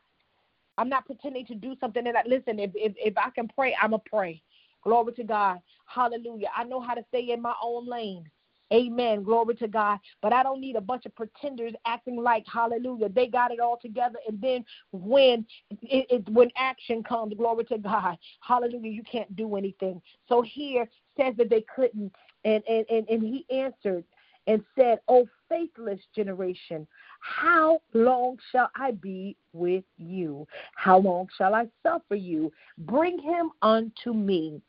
[0.80, 2.60] I'm not pretending to do something that I listen.
[2.60, 4.42] If if, if I can pray, I'ma pray.
[4.84, 5.60] Glory to God.
[5.86, 6.48] Hallelujah.
[6.56, 8.26] I know how to stay in my own lane.
[8.74, 9.24] Amen.
[9.24, 10.00] Glory to God.
[10.22, 13.10] But I don't need a bunch of pretenders acting like hallelujah.
[13.10, 14.20] They got it all together.
[14.28, 15.46] And then when
[15.82, 18.18] it, it when action comes, glory to God.
[18.42, 18.92] Hallelujah.
[18.92, 20.02] You can't do anything.
[20.28, 22.12] So here says that they couldn't.
[22.44, 24.04] And and, and, and he answered
[24.48, 26.88] and said, Oh faithless generation,
[27.22, 30.48] how long shall I be with you?
[30.76, 32.52] How long shall I suffer you?
[32.80, 34.62] Bring him unto me.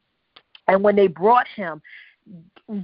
[0.66, 1.80] And when they brought him,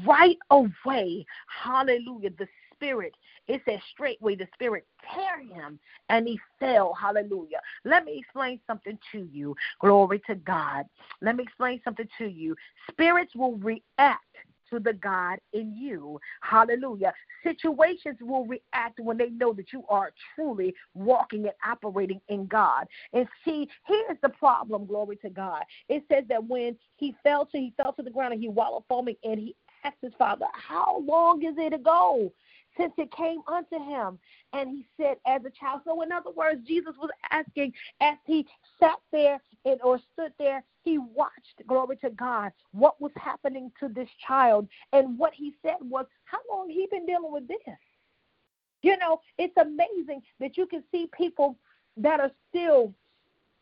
[0.06, 1.26] right away,
[1.62, 3.14] hallelujah, the Spirit,
[3.46, 5.78] it says straightway the Spirit tear him
[6.08, 7.60] and he fell, hallelujah.
[7.84, 9.54] Let me explain something to you.
[9.80, 10.84] Glory to God.
[11.20, 12.56] Let me explain something to you.
[12.90, 14.24] Spirits will react
[14.70, 16.20] to the God in you.
[16.42, 17.12] Hallelujah.
[17.42, 22.86] Situations will react when they know that you are truly walking and operating in God.
[23.12, 25.62] And see, here's the problem, glory to God.
[25.88, 28.84] It says that when he fell to he fell to the ground and he wallowed
[28.88, 32.32] foaming and he asked his father, How long is it ago?
[32.76, 34.18] Since it came unto him.
[34.52, 35.82] And he said, as a child.
[35.84, 38.46] So, in other words, Jesus was asking as he
[38.80, 43.88] sat there and or stood there, he watched, glory to God, what was happening to
[43.88, 44.68] this child.
[44.92, 47.58] And what he said was, How long he been dealing with this?
[48.82, 51.56] You know, it's amazing that you can see people
[51.96, 52.92] that are still,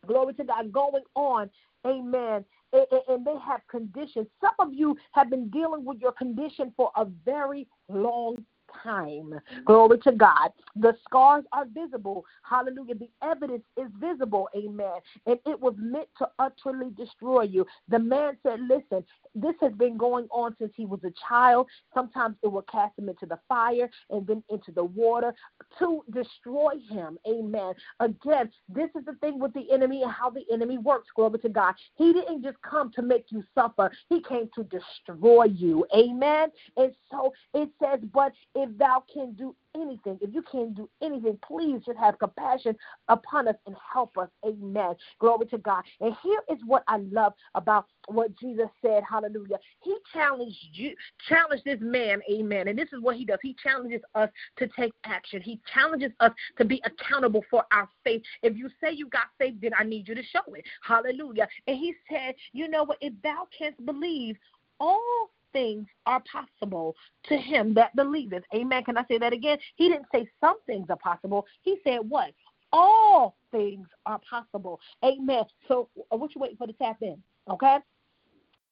[0.05, 1.49] glory to God, going on.
[1.85, 2.43] Amen.
[2.73, 4.27] And they have conditions.
[4.41, 8.43] Some of you have been dealing with your condition for a very long
[8.81, 9.33] time.
[9.65, 10.49] Glory to God.
[10.75, 12.25] The scars are visible.
[12.43, 12.95] Hallelujah.
[12.95, 14.49] The evidence is visible.
[14.55, 14.99] Amen.
[15.25, 17.65] And it was meant to utterly destroy you.
[17.89, 19.05] The man said, Listen,
[19.35, 21.67] this has been going on since he was a child.
[21.93, 25.33] Sometimes it will cast him into the fire and then into the water
[25.79, 27.17] to destroy him.
[27.27, 27.73] Amen.
[27.99, 31.09] Again, this is the thing with the enemy and how the enemy works.
[31.15, 31.73] Glory to God.
[31.95, 35.85] He didn't just come to make you suffer, he came to destroy you.
[35.95, 36.49] Amen.
[36.77, 38.33] And so it says, But
[38.63, 42.75] if thou can do anything, if you can do anything, please just have compassion
[43.09, 44.29] upon us and help us.
[44.45, 44.95] Amen.
[45.19, 45.83] Glory to God.
[45.99, 49.03] And here is what I love about what Jesus said.
[49.09, 49.59] Hallelujah.
[49.81, 50.95] He challenged you,
[51.27, 52.21] challenged this man.
[52.31, 52.69] Amen.
[52.69, 53.39] And this is what he does.
[53.41, 55.41] He challenges us to take action.
[55.41, 58.21] He challenges us to be accountable for our faith.
[58.43, 60.63] If you say you got faith, then I need you to show it.
[60.83, 61.49] Hallelujah.
[61.67, 62.97] And he said, you know what?
[63.01, 64.37] If thou canst believe,
[64.79, 68.43] all things are possible to him that believeth.
[68.53, 68.83] Amen.
[68.83, 69.57] Can I say that again?
[69.75, 71.45] He didn't say some things are possible.
[71.61, 72.31] He said what?
[72.71, 74.79] All things are possible.
[75.05, 75.43] Amen.
[75.67, 77.17] So uh, what you waiting for to tap in?
[77.49, 77.77] Okay?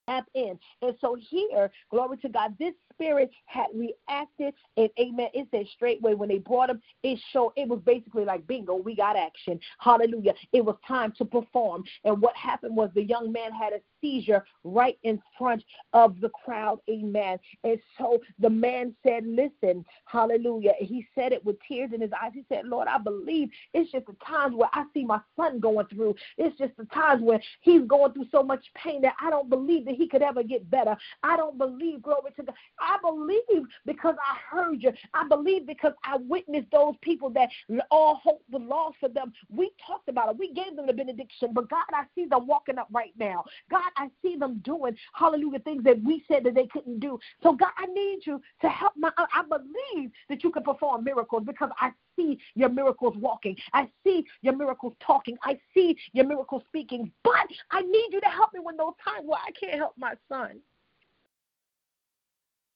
[0.09, 0.57] Tap in.
[0.81, 5.27] And so here, glory to God, this spirit had reacted and amen.
[5.33, 8.95] It said straightway when they brought him, it showed it was basically like bingo, we
[8.95, 9.59] got action.
[9.79, 10.33] Hallelujah.
[10.51, 11.83] It was time to perform.
[12.03, 16.29] And what happened was the young man had a seizure right in front of the
[16.29, 16.79] crowd.
[16.89, 17.37] Amen.
[17.63, 20.73] And so the man said, Listen, hallelujah.
[20.79, 22.31] He said it with tears in his eyes.
[22.33, 25.87] He said, Lord, I believe it's just the times where I see my son going
[25.87, 26.15] through.
[26.37, 29.85] It's just the times where he's going through so much pain that I don't believe
[29.85, 30.95] that he could ever get better.
[31.23, 32.55] I don't believe, glory to God.
[32.79, 34.91] I believe because I heard you.
[35.13, 37.49] I believe because I witnessed those people that
[37.89, 39.33] all hope was lost for them.
[39.49, 40.37] We talked about it.
[40.37, 41.49] We gave them the benediction.
[41.53, 43.43] But God, I see them walking up right now.
[43.69, 47.19] God, I see them doing, hallelujah, things that we said that they couldn't do.
[47.43, 51.43] So, God, I need you to help my, I believe that you can perform miracles
[51.45, 53.55] because I see your miracles walking.
[53.73, 55.37] I see your miracles talking.
[55.43, 57.11] I see your miracles speaking.
[57.23, 60.13] But I need you to help me when those times where I can't help my
[60.29, 60.59] son.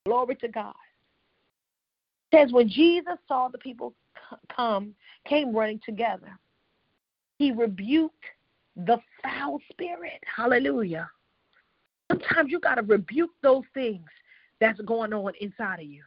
[0.05, 0.73] Glory to God.
[2.31, 3.93] It says when Jesus saw the people
[4.55, 4.93] come,
[5.27, 6.37] came running together,
[7.37, 8.25] he rebuked
[8.75, 10.21] the foul spirit.
[10.35, 11.09] Hallelujah.
[12.11, 14.05] Sometimes you got to rebuke those things
[14.59, 16.03] that's going on inside of you.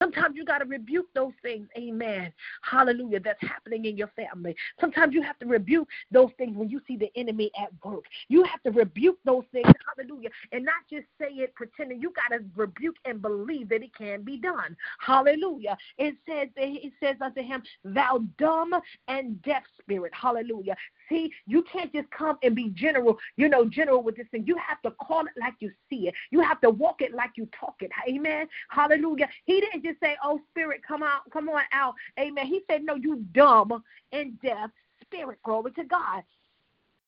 [0.00, 1.68] Sometimes you got to rebuke those things.
[1.76, 2.32] Amen.
[2.62, 3.20] Hallelujah.
[3.20, 4.54] That's happening in your family.
[4.80, 8.04] Sometimes you have to rebuke those things when you see the enemy at work.
[8.28, 9.68] You have to rebuke those things.
[9.96, 10.30] Hallelujah.
[10.52, 12.00] And not just say it pretending.
[12.00, 14.76] You got to rebuke and believe that it can be done.
[15.00, 15.76] Hallelujah.
[15.98, 18.74] It says, it says unto him, Thou dumb
[19.08, 20.12] and deaf spirit.
[20.14, 20.76] Hallelujah.
[21.08, 24.44] See, you can't just come and be general, you know, general with this thing.
[24.46, 26.14] You have to call it like you see it.
[26.30, 27.90] You have to walk it like you talk it.
[28.08, 28.46] Amen.
[28.68, 29.28] Hallelujah.
[29.46, 31.94] He didn't just say, Oh, spirit, come out, come on out.
[32.18, 32.46] Amen.
[32.46, 33.82] He said, No, you dumb
[34.12, 34.70] and deaf
[35.02, 35.38] spirit.
[35.42, 36.22] Glory to God.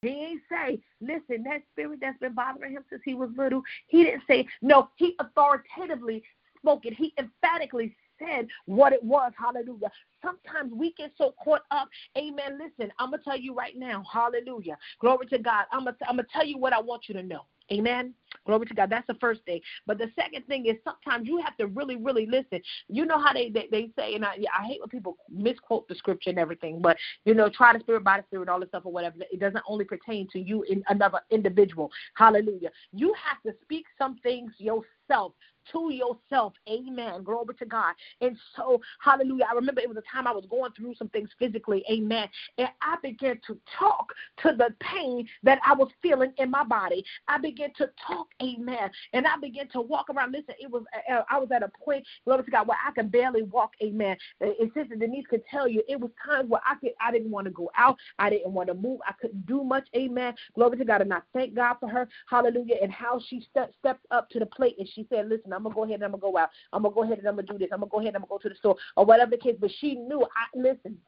[0.02, 3.62] He ain't say, listen, that spirit that's been bothering him since he was little.
[3.86, 6.22] He didn't say, no, he authoritatively
[6.58, 6.94] spoke it.
[6.94, 9.32] He emphatically said what it was.
[9.38, 9.90] Hallelujah.
[10.24, 11.88] Sometimes we get so caught up.
[12.16, 12.58] Amen.
[12.58, 14.02] Listen, I'm going to tell you right now.
[14.10, 14.78] Hallelujah.
[15.00, 15.64] Glory to God.
[15.70, 17.44] I'm going to tell you what I want you to know.
[17.72, 18.14] Amen.
[18.46, 18.90] Glory to God.
[18.90, 19.60] That's the first thing.
[19.86, 22.60] But the second thing is sometimes you have to really, really listen.
[22.88, 25.94] You know how they they, they say, and I, I hate when people misquote the
[25.94, 28.86] scripture and everything, but you know, try the spirit by the spirit, all this stuff
[28.86, 29.16] or whatever.
[29.30, 31.90] It doesn't only pertain to you in another individual.
[32.14, 32.70] Hallelujah.
[32.92, 35.32] You have to speak some things yourself
[35.72, 36.54] to yourself.
[36.68, 37.22] Amen.
[37.22, 37.94] Glory to God.
[38.20, 39.46] And so, hallelujah.
[39.50, 41.84] I remember it was a time I was going through some things physically.
[41.90, 42.28] Amen.
[42.58, 44.12] And I began to talk
[44.42, 47.04] to the pain that I was feeling in my body.
[47.28, 48.28] I began to talk.
[48.42, 48.90] Amen.
[49.12, 50.32] And I began to walk around.
[50.32, 53.10] Listen, it was, uh, I was at a point, glory to God, where I could
[53.10, 53.72] barely walk.
[53.82, 54.16] Amen.
[54.40, 57.46] And Sister Denise could tell you, it was times where I could, I didn't want
[57.46, 57.96] to go out.
[58.18, 59.00] I didn't want to move.
[59.06, 59.86] I couldn't do much.
[59.96, 60.34] Amen.
[60.54, 61.02] Glory to God.
[61.02, 62.08] And I thank God for her.
[62.28, 62.76] Hallelujah.
[62.82, 65.74] And how she stepped, stepped up to the plate and she said, listen, I'm gonna
[65.74, 66.50] go ahead and I'm gonna go out.
[66.72, 67.68] I'm gonna go ahead and I'm gonna do this.
[67.72, 69.56] I'm gonna go ahead and I'm gonna go to the store or whatever the case.
[69.60, 70.22] But she knew.
[70.22, 70.98] I listen.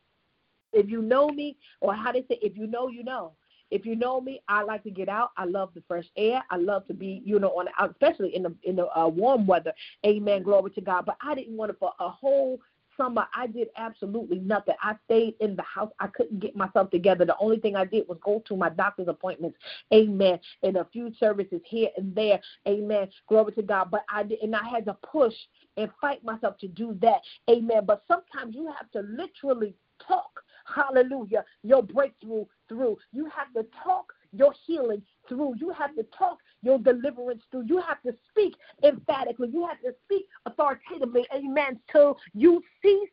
[0.73, 3.33] If you know me, or how they say, if you know, you know.
[3.71, 5.31] If you know me, I like to get out.
[5.39, 6.43] I love the fresh air.
[6.51, 9.73] I love to be, you know, on especially in the in the uh, warm weather.
[10.05, 10.43] Amen.
[10.43, 11.07] Glory to God.
[11.07, 12.61] But I didn't want to for a whole
[12.97, 14.75] summer, I did absolutely nothing.
[14.83, 15.91] I stayed in the house.
[16.01, 17.25] I couldn't get myself together.
[17.25, 19.59] The only thing I did was go to my doctor's appointments.
[19.93, 20.39] Amen.
[20.63, 22.41] And a few services here and there.
[22.67, 23.09] Amen.
[23.29, 23.91] Glory to God.
[23.91, 25.35] But I did, and I had to push
[25.77, 27.21] and fight myself to do that.
[27.51, 27.85] Amen.
[27.87, 29.75] But sometimes you have to literally
[30.07, 30.43] talk.
[30.65, 31.45] Hallelujah.
[31.63, 32.99] Your breakthrough through.
[33.13, 35.55] You have to talk your healing through.
[35.59, 37.65] You have to talk your deliverance through.
[37.67, 39.49] You have to speak emphatically.
[39.53, 42.63] You have to speak authoritatively, amen, till you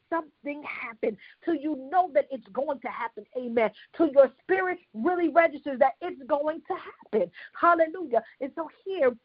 [0.09, 5.29] something happen, till you know that it's going to happen, amen, till your spirit really
[5.29, 7.31] registers that it's going to happen.
[7.59, 8.23] Hallelujah.
[8.41, 9.15] And so here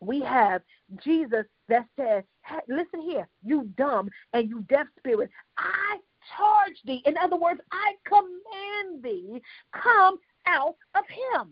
[0.00, 0.62] we have
[1.02, 5.98] Jesus that says, hey, listen here, you dumb and you deaf spirit, I
[6.36, 7.02] charge thee.
[7.06, 9.40] In other words, I command thee,
[9.72, 11.50] come out of him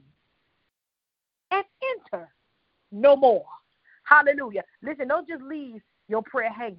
[1.50, 1.64] and
[2.12, 2.28] enter
[2.92, 3.46] no more.
[4.04, 4.62] Hallelujah.
[4.82, 6.78] Listen, don't just leave your prayer hanging.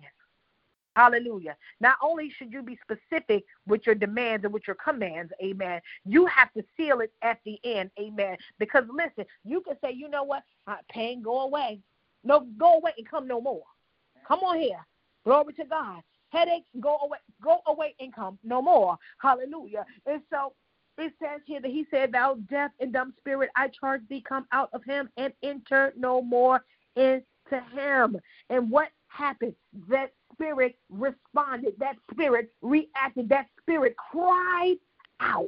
[0.96, 1.58] Hallelujah.
[1.82, 6.26] Not only should you be specific with your demands and with your commands, amen, you
[6.28, 8.38] have to seal it at the end, amen.
[8.60, 10.44] Because listen, you can say, you know what,
[10.90, 11.80] pain, go away.
[12.24, 13.64] No, go away and come no more.
[14.28, 14.86] Come on here.
[15.26, 16.02] Glory to God.
[16.30, 18.98] Headaches, go away, go away and come no more.
[19.20, 19.86] Hallelujah.
[20.06, 20.54] And so
[20.98, 24.48] it says here that he said, Thou deaf and dumb spirit, I charge thee, come
[24.52, 26.64] out of him and enter no more
[26.96, 27.24] into
[27.74, 28.18] him.
[28.50, 29.56] And what happened?
[29.90, 34.76] That spirit responded, that spirit reacted, that spirit cried
[35.20, 35.48] out.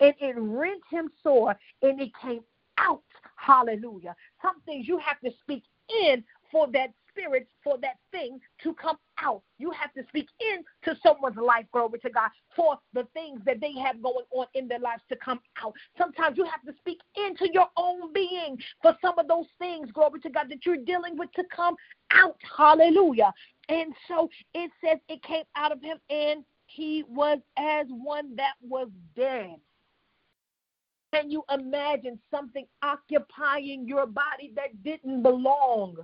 [0.00, 2.40] And it rent him sore and it came
[2.78, 3.02] out.
[3.36, 4.14] Hallelujah.
[4.42, 5.64] Some things you have to speak
[6.04, 9.42] in for that spirit for that thing to come out.
[9.58, 13.72] You have to speak into someone's life, glory to God, for the things that they
[13.74, 15.74] have going on in their lives to come out.
[15.98, 20.20] Sometimes you have to speak into your own being for some of those things, glory
[20.20, 21.74] to God, that you're dealing with to come
[22.12, 22.36] out.
[22.56, 23.32] Hallelujah.
[23.68, 28.54] And so it says it came out of him and he was as one that
[28.62, 29.56] was dead.
[31.12, 35.96] Can you imagine something occupying your body that didn't belong?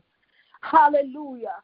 [0.63, 1.55] Hallelujah.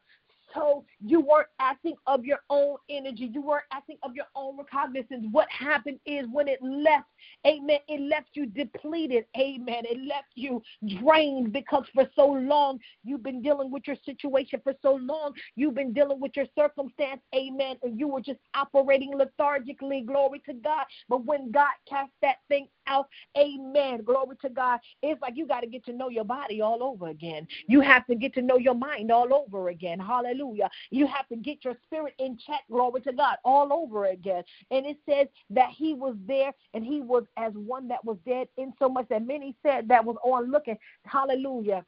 [0.53, 3.29] So you weren't acting of your own energy.
[3.33, 5.25] You weren't acting of your own recognizance.
[5.31, 7.07] What happened is when it left,
[7.45, 9.25] amen, it left you depleted.
[9.37, 9.83] Amen.
[9.85, 10.61] It left you
[10.99, 14.61] drained because for so long you've been dealing with your situation.
[14.63, 17.21] For so long you've been dealing with your circumstance.
[17.35, 17.77] Amen.
[17.83, 20.01] And you were just operating lethargically.
[20.01, 20.85] Glory to God.
[21.09, 23.07] But when God cast that thing out,
[23.37, 24.03] amen.
[24.03, 24.79] Glory to God.
[25.01, 27.47] It's like you got to get to know your body all over again.
[27.67, 29.99] You have to get to know your mind all over again.
[29.99, 30.69] Hallelujah.
[30.91, 34.43] You have to get your spirit in check, glory to God, all over again.
[34.71, 38.47] And it says that he was there and he was as one that was dead,
[38.57, 40.77] in so much that many said that was on looking.
[41.05, 41.85] Hallelujah.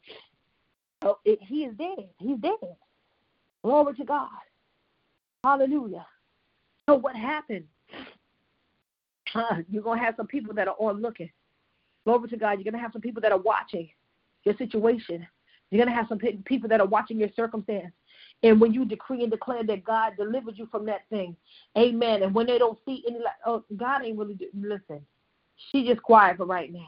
[1.02, 2.08] Oh, it, he is dead.
[2.20, 2.76] He's dead.
[3.64, 4.30] Glory to God.
[5.44, 6.06] Hallelujah.
[6.88, 7.66] So what happened?
[9.70, 11.30] You're going to have some people that are on looking.
[12.06, 12.54] Glory to God.
[12.54, 13.90] You're going to have some people that are watching
[14.44, 15.26] your situation.
[15.72, 17.92] You're going to have some people that are watching your circumstance.
[18.44, 21.36] And when you decree and declare that God delivered you from that thing,
[21.78, 22.24] amen.
[22.24, 25.02] And when they don't see any, oh, God ain't really, do, listen,
[25.72, 26.88] she just quiet for right now.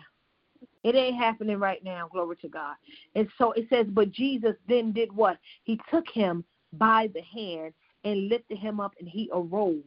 [0.84, 2.76] It ain't happening right now, glory to God.
[3.16, 5.38] And so it says, but Jesus then did what?
[5.64, 6.44] He took him
[6.74, 7.74] by the hand
[8.04, 9.82] and lifted him up, and he arose.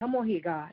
[0.00, 0.70] Come on here, God.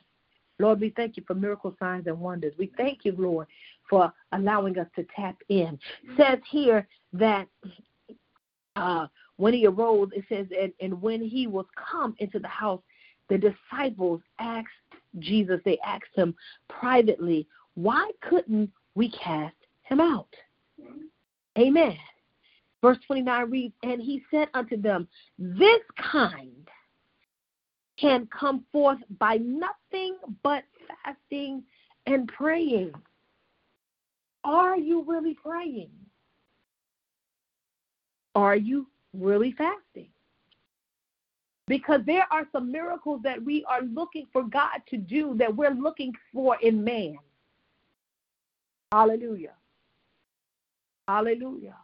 [0.59, 2.53] Lord, we thank you for miracle signs and wonders.
[2.57, 3.47] We thank you, Lord,
[3.89, 5.77] for allowing us to tap in.
[6.03, 7.47] It says here that
[8.75, 12.81] uh, when he arose, it says, and, and when he was come into the house,
[13.29, 14.67] the disciples asked
[15.19, 16.35] Jesus, they asked him
[16.69, 20.33] privately, why couldn't we cast him out?
[21.57, 21.97] Amen.
[22.81, 25.07] Verse 29 reads, And he said unto them,
[25.39, 25.81] This
[26.11, 26.69] kind
[27.97, 30.63] can come forth by nothing but
[31.03, 31.63] fasting
[32.05, 32.93] and praying.
[34.43, 35.89] Are you really praying?
[38.35, 40.09] Are you really fasting?
[41.67, 45.71] Because there are some miracles that we are looking for God to do that we're
[45.71, 47.17] looking for in man.
[48.91, 49.53] Hallelujah.
[51.07, 51.77] Hallelujah.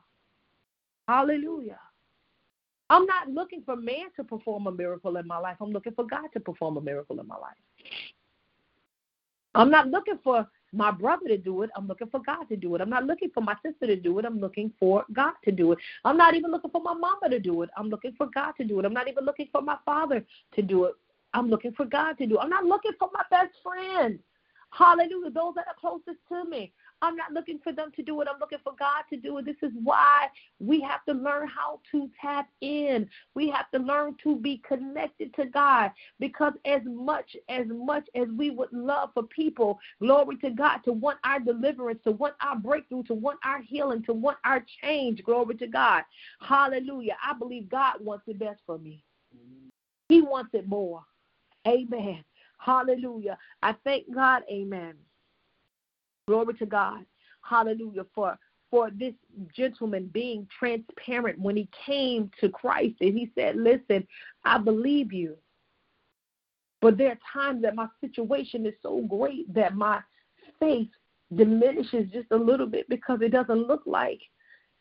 [1.07, 1.79] Hallelujah.
[2.91, 5.55] I'm not looking for man to perform a miracle in my life.
[5.61, 7.55] I'm looking for God to perform a miracle in my life.
[9.55, 11.69] I'm not looking for my brother to do it.
[11.77, 12.81] I'm looking for God to do it.
[12.81, 14.25] I'm not looking for my sister to do it.
[14.25, 15.77] I'm looking for God to do it.
[16.03, 17.69] I'm not even looking for my mama to do it.
[17.77, 18.85] I'm looking for God to do it.
[18.85, 20.25] I'm not even looking for my father
[20.55, 20.95] to do it.
[21.33, 22.41] I'm looking for God to do it.
[22.41, 24.19] I'm not looking for my best friend.
[24.71, 25.31] Hallelujah.
[25.31, 26.73] Those that are closest to me.
[27.03, 28.27] I'm not looking for them to do it.
[28.31, 29.45] I'm looking for God to do it.
[29.45, 30.27] This is why
[30.59, 33.09] we have to learn how to tap in.
[33.33, 38.27] We have to learn to be connected to God because as much as much as
[38.37, 42.55] we would love for people, glory to God, to want our deliverance, to want our
[42.55, 46.03] breakthrough, to want our healing, to want our change, glory to God.
[46.39, 47.17] Hallelujah.
[47.25, 49.03] I believe God wants the best for me.
[50.09, 51.01] He wants it more.
[51.67, 52.23] Amen.
[52.59, 53.37] Hallelujah.
[53.63, 54.43] I thank God.
[54.51, 54.95] Amen
[56.27, 57.05] Glory to God.
[57.41, 58.05] Hallelujah.
[58.13, 58.37] For
[58.69, 59.13] for this
[59.53, 64.07] gentleman being transparent when he came to Christ and he said, Listen,
[64.45, 65.35] I believe you.
[66.79, 69.99] But there are times that my situation is so great that my
[70.59, 70.87] faith
[71.35, 74.19] diminishes just a little bit because it doesn't look like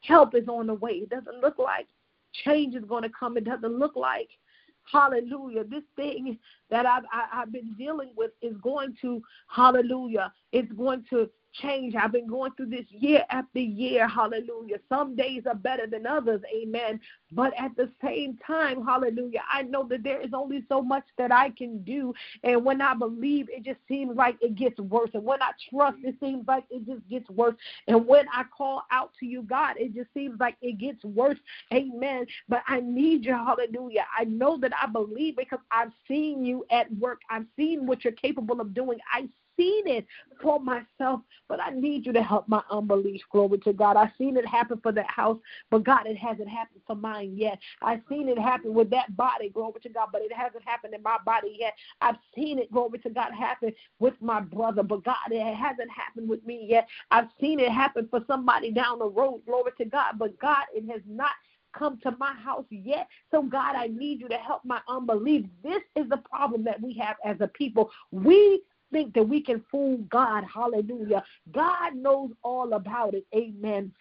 [0.01, 0.93] help is on the way.
[0.93, 1.86] It doesn't look like
[2.45, 3.36] change is going to come.
[3.36, 4.28] It doesn't look like,
[4.93, 6.38] hallelujah, this thing
[6.70, 11.30] that I've, I, i have been dealing with is going to, hallelujah, it's going to
[11.53, 11.94] change.
[11.94, 14.09] I've been going through this year after year.
[14.09, 14.78] Hallelujah.
[14.88, 16.40] Some days are better than others.
[16.55, 17.01] Amen.
[17.32, 21.30] But at the same time, hallelujah, I know that there is only so much that
[21.32, 22.12] I can do.
[22.42, 25.11] And when I believe, it just seems like it gets worse.
[25.14, 27.55] And when I trust, it seems like it just gets worse.
[27.86, 31.38] And when I call out to you, God, it just seems like it gets worse.
[31.72, 32.26] Amen.
[32.48, 33.34] But I need you.
[33.34, 34.07] Hallelujah.
[34.18, 37.20] I know that I believe because I've seen you at work.
[37.30, 38.98] I've seen what you're capable of doing.
[39.12, 39.28] I
[39.61, 40.06] seen it
[40.42, 43.20] for myself, but I need you to help my unbelief.
[43.30, 43.96] Glory to God.
[43.96, 45.38] I've seen it happen for that house,
[45.70, 47.58] but God, it hasn't happened for mine yet.
[47.82, 51.02] I've seen it happen with that body, glory to God, but it hasn't happened in
[51.02, 51.74] my body yet.
[52.00, 56.28] I've seen it, glory to God, happen with my brother, but God, it hasn't happened
[56.28, 56.88] with me yet.
[57.11, 60.90] I've seen it happen for somebody down the road, glory to God, but God, it
[60.90, 61.32] has not
[61.72, 63.08] come to my house yet.
[63.30, 65.46] So, God, I need you to help my unbelief.
[65.62, 67.90] This is the problem that we have as a people.
[68.11, 68.62] We
[68.93, 70.45] think that we can fool God.
[70.53, 71.22] Hallelujah.
[71.53, 73.26] God knows all about it.
[73.34, 73.93] Amen.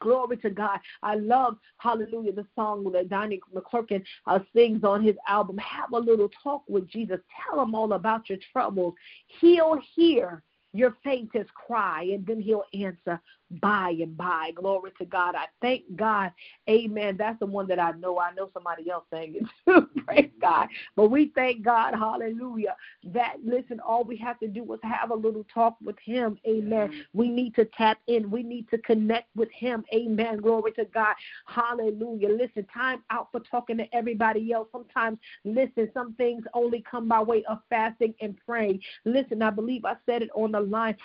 [0.00, 0.80] Glory to God.
[1.02, 5.56] I love, hallelujah, the song that Donnie McClurkin uh, sings on his album.
[5.58, 7.20] Have a little talk with Jesus.
[7.48, 8.94] Tell him all about your troubles.
[9.40, 10.42] He'll hear
[10.74, 13.20] your faintest cry, and then he'll answer
[13.60, 14.52] by and by.
[14.54, 15.34] Glory to God.
[15.34, 16.32] I thank God.
[16.68, 17.16] Amen.
[17.16, 18.18] That's the one that I know.
[18.18, 19.88] I know somebody else saying it too.
[20.06, 20.68] Praise God.
[20.96, 21.94] But we thank God.
[21.94, 22.76] Hallelujah.
[23.04, 26.38] That, listen, all we have to do is have a little talk with Him.
[26.46, 27.04] Amen.
[27.12, 28.30] We need to tap in.
[28.30, 29.84] We need to connect with Him.
[29.94, 30.38] Amen.
[30.38, 31.14] Glory to God.
[31.46, 32.28] Hallelujah.
[32.28, 34.68] Listen, time out for talking to everybody else.
[34.72, 38.80] Sometimes, listen, some things only come by way of fasting and praying.
[39.04, 40.96] Listen, I believe I said it on the line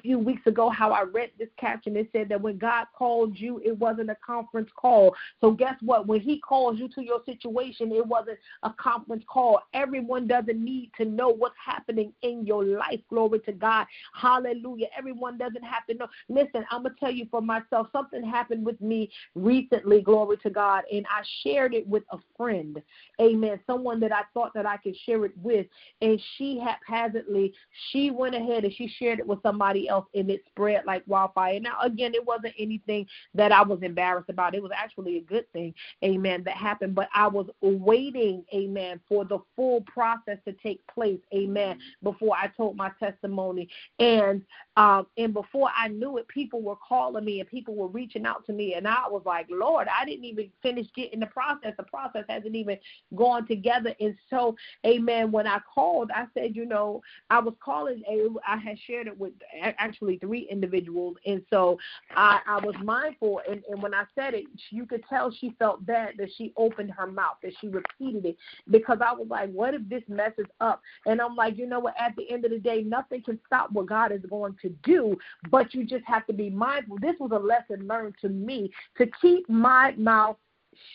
[0.00, 1.96] few weeks ago how I read this caption.
[1.96, 5.14] It said that when God called you, it wasn't a conference call.
[5.40, 6.06] So guess what?
[6.06, 9.60] When He calls you to your situation, it wasn't a conference call.
[9.74, 13.00] Everyone doesn't need to know what's happening in your life.
[13.08, 13.86] Glory to God.
[14.14, 14.86] Hallelujah.
[14.96, 16.06] Everyone doesn't have to know.
[16.28, 17.88] Listen, I'm gonna tell you for myself.
[17.92, 20.02] Something happened with me recently.
[20.02, 22.82] Glory to God, and I shared it with a friend.
[23.20, 23.60] Amen.
[23.66, 25.66] Someone that I thought that I could share it with,
[26.00, 27.52] and she haphazardly
[27.90, 31.60] she went ahead and she shared it with somebody else, and it spread like wildfire.
[31.60, 34.54] Now, again, it wasn't anything that I was embarrassed about.
[34.54, 35.74] It was actually a good thing,
[36.04, 36.94] amen, that happened.
[36.94, 42.48] But I was waiting, amen, for the full process to take place, amen, before I
[42.56, 43.68] told my testimony.
[43.98, 44.42] And
[44.76, 48.46] um, and before I knew it, people were calling me and people were reaching out
[48.46, 51.74] to me, and I was like, Lord, I didn't even finish getting the process.
[51.76, 52.78] The process hasn't even
[53.16, 53.94] gone together.
[54.00, 55.32] And so, amen.
[55.32, 58.02] When I called, I said, you know, I was calling.
[58.46, 59.32] I had shared it with
[59.80, 61.78] actually three individuals, and so
[62.14, 63.40] I, I was mindful.
[63.48, 66.92] And, and when I said it, you could tell she felt bad that she opened
[66.92, 68.36] her mouth, that she repeated it,
[68.70, 70.80] because I was like, what if this messes up?
[71.06, 71.94] And I'm like, you know what?
[71.98, 75.16] At the end of the day, nothing can stop what God is going to do,
[75.50, 76.98] but you just have to be mindful.
[77.00, 80.36] This was a lesson learned to me to keep my mouth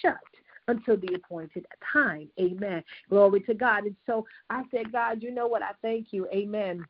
[0.01, 0.15] shut
[0.67, 2.27] until the appointed time.
[2.39, 2.83] Amen.
[3.09, 3.85] Glory to God.
[3.85, 5.61] And so I said, God, you know what?
[5.61, 6.27] I thank you.
[6.33, 6.85] Amen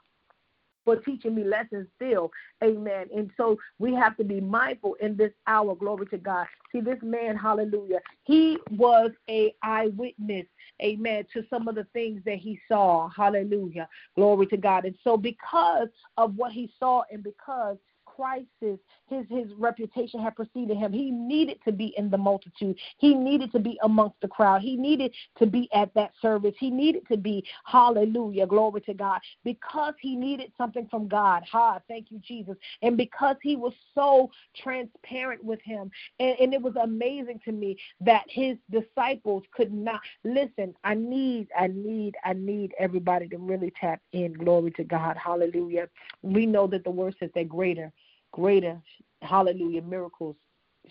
[0.86, 2.32] for teaching me lessons still.
[2.64, 3.08] Amen.
[3.14, 5.76] And so we have to be mindful in this hour.
[5.76, 6.46] Glory to God.
[6.72, 10.46] See, this man, hallelujah, he was a eyewitness,
[10.82, 13.10] amen, to some of the things that he saw.
[13.10, 13.90] Hallelujah.
[14.16, 14.86] Glory to God.
[14.86, 17.78] And so because of what he saw and because
[18.16, 20.92] crisis, his his reputation had preceded him.
[20.92, 22.78] He needed to be in the multitude.
[22.98, 24.62] He needed to be amongst the crowd.
[24.62, 26.56] He needed to be at that service.
[26.60, 31.44] He needed to be hallelujah, glory to God, because he needed something from God.
[31.52, 32.56] Ha, thank you, Jesus.
[32.82, 37.78] And because he was so transparent with him, and, and it was amazing to me
[38.02, 40.74] that his disciples could not listen.
[40.84, 44.34] I need, I need, I need everybody to really tap in.
[44.34, 45.18] Glory to God.
[45.18, 45.88] Hallelujah.
[46.22, 47.92] We know that the word says that greater
[48.36, 48.78] greater,
[49.22, 50.36] hallelujah, miracles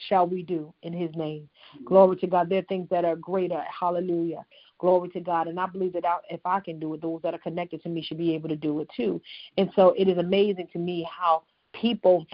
[0.09, 1.47] shall we do in his name.
[1.85, 2.49] Glory to God.
[2.49, 3.63] There are things that are greater.
[3.69, 4.47] Hallelujah.
[4.79, 5.47] Glory to God.
[5.47, 8.03] And I believe that if I can do it, those that are connected to me
[8.03, 9.21] should be able to do it too.
[9.59, 11.43] And so it is amazing to me how
[11.75, 12.27] people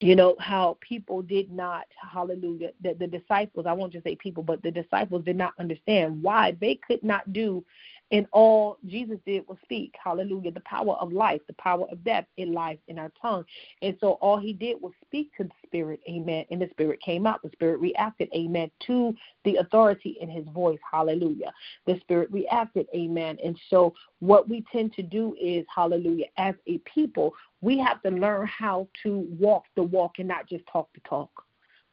[0.00, 4.44] you know how people did not hallelujah the, the disciples i won't just say people
[4.44, 7.64] but the disciples did not understand why they could not do
[8.10, 9.94] and all Jesus did was speak.
[10.02, 10.50] Hallelujah.
[10.50, 13.44] The power of life, the power of death in life in our tongue.
[13.82, 16.00] And so all he did was speak to the spirit.
[16.08, 16.46] Amen.
[16.50, 17.42] And the spirit came out.
[17.42, 18.30] The spirit reacted.
[18.34, 18.70] Amen.
[18.86, 20.78] To the authority in his voice.
[20.90, 21.52] Hallelujah.
[21.86, 22.86] The spirit reacted.
[22.94, 23.36] Amen.
[23.44, 28.10] And so what we tend to do is, hallelujah, as a people, we have to
[28.10, 31.30] learn how to walk the walk and not just talk the talk.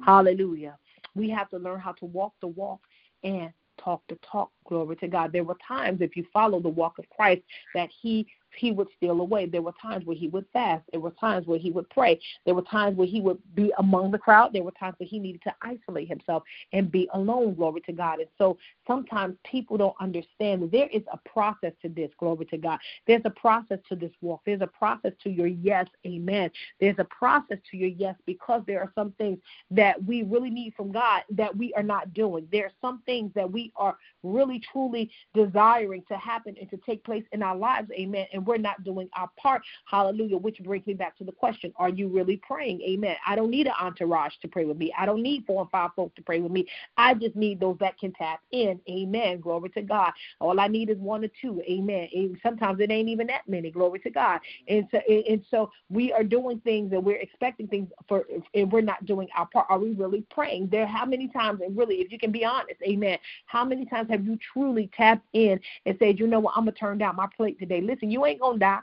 [0.05, 0.77] Hallelujah.
[1.13, 2.81] We have to learn how to walk the walk
[3.23, 4.51] and talk the talk.
[4.67, 5.31] Glory to God.
[5.31, 7.41] There were times, if you follow the walk of Christ,
[7.73, 8.27] that He
[8.57, 9.45] he would steal away.
[9.45, 10.83] There were times where he would fast.
[10.91, 12.19] There were times where he would pray.
[12.45, 14.53] There were times where he would be among the crowd.
[14.53, 16.43] There were times where he needed to isolate himself
[16.73, 17.55] and be alone.
[17.55, 18.19] Glory to God.
[18.19, 22.11] And so sometimes people don't understand that there is a process to this.
[22.19, 22.79] Glory to God.
[23.07, 24.41] There's a process to this walk.
[24.45, 25.87] There's a process to your yes.
[26.05, 26.49] Amen.
[26.79, 29.39] There's a process to your yes because there are some things
[29.71, 32.47] that we really need from God that we are not doing.
[32.51, 37.03] There are some things that we are really truly desiring to happen and to take
[37.03, 37.89] place in our lives.
[37.91, 38.25] Amen.
[38.33, 39.61] And we're not doing our part.
[39.85, 40.37] Hallelujah.
[40.37, 42.81] Which brings me back to the question Are you really praying?
[42.81, 43.15] Amen.
[43.25, 44.93] I don't need an entourage to pray with me.
[44.97, 46.67] I don't need four and five folks to pray with me.
[46.97, 48.79] I just need those that can tap in.
[48.89, 49.39] Amen.
[49.39, 50.11] Glory to God.
[50.39, 51.61] All I need is one or two.
[51.69, 52.07] Amen.
[52.13, 53.71] And sometimes it ain't even that many.
[53.71, 54.39] Glory to God.
[54.67, 58.81] And so, and so we are doing things and we're expecting things for, and we're
[58.81, 59.67] not doing our part.
[59.69, 60.69] Are we really praying?
[60.71, 64.09] There, how many times, and really, if you can be honest, amen, how many times
[64.09, 67.15] have you truly tapped in and said, you know what, I'm going to turn down
[67.15, 67.81] my plate today?
[67.81, 68.79] Listen, you ain't ain't gonna die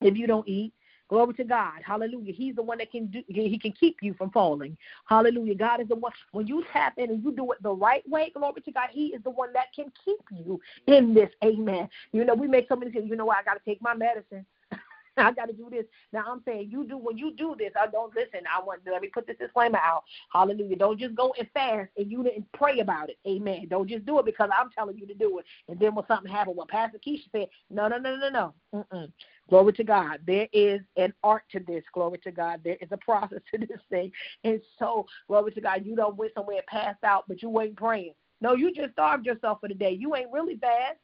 [0.00, 0.72] if you don't eat.
[1.08, 1.80] Glory to God.
[1.84, 2.32] Hallelujah.
[2.32, 4.76] He's the one that can do he can keep you from falling.
[5.06, 5.54] Hallelujah.
[5.54, 8.32] God is the one when you tap in and you do it the right way,
[8.34, 11.28] glory to God, He is the one that can keep you in this.
[11.44, 11.88] Amen.
[12.12, 14.46] You know, we make so many things, you know what, I gotta take my medicine.
[15.18, 15.84] I got to do this.
[16.12, 17.72] Now I'm saying you do when you do this.
[17.80, 18.40] I don't listen.
[18.52, 20.04] I want let me put this disclaimer out.
[20.32, 20.76] Hallelujah.
[20.76, 23.18] Don't just go and fast and you didn't pray about it.
[23.26, 23.66] Amen.
[23.68, 25.44] Don't just do it because I'm telling you to do it.
[25.68, 28.54] And then when something happened, what Pastor Keisha said, no, no, no, no, no.
[28.74, 29.12] Mm-mm.
[29.48, 30.20] Glory to God.
[30.26, 31.84] There is an art to this.
[31.92, 32.60] Glory to God.
[32.64, 34.10] There is a process to this thing.
[34.42, 37.76] And so, glory to God, you don't went somewhere and passed out, but you ain't
[37.76, 38.14] praying.
[38.40, 39.92] No, you just starved yourself for the day.
[39.92, 40.98] You ain't really fast.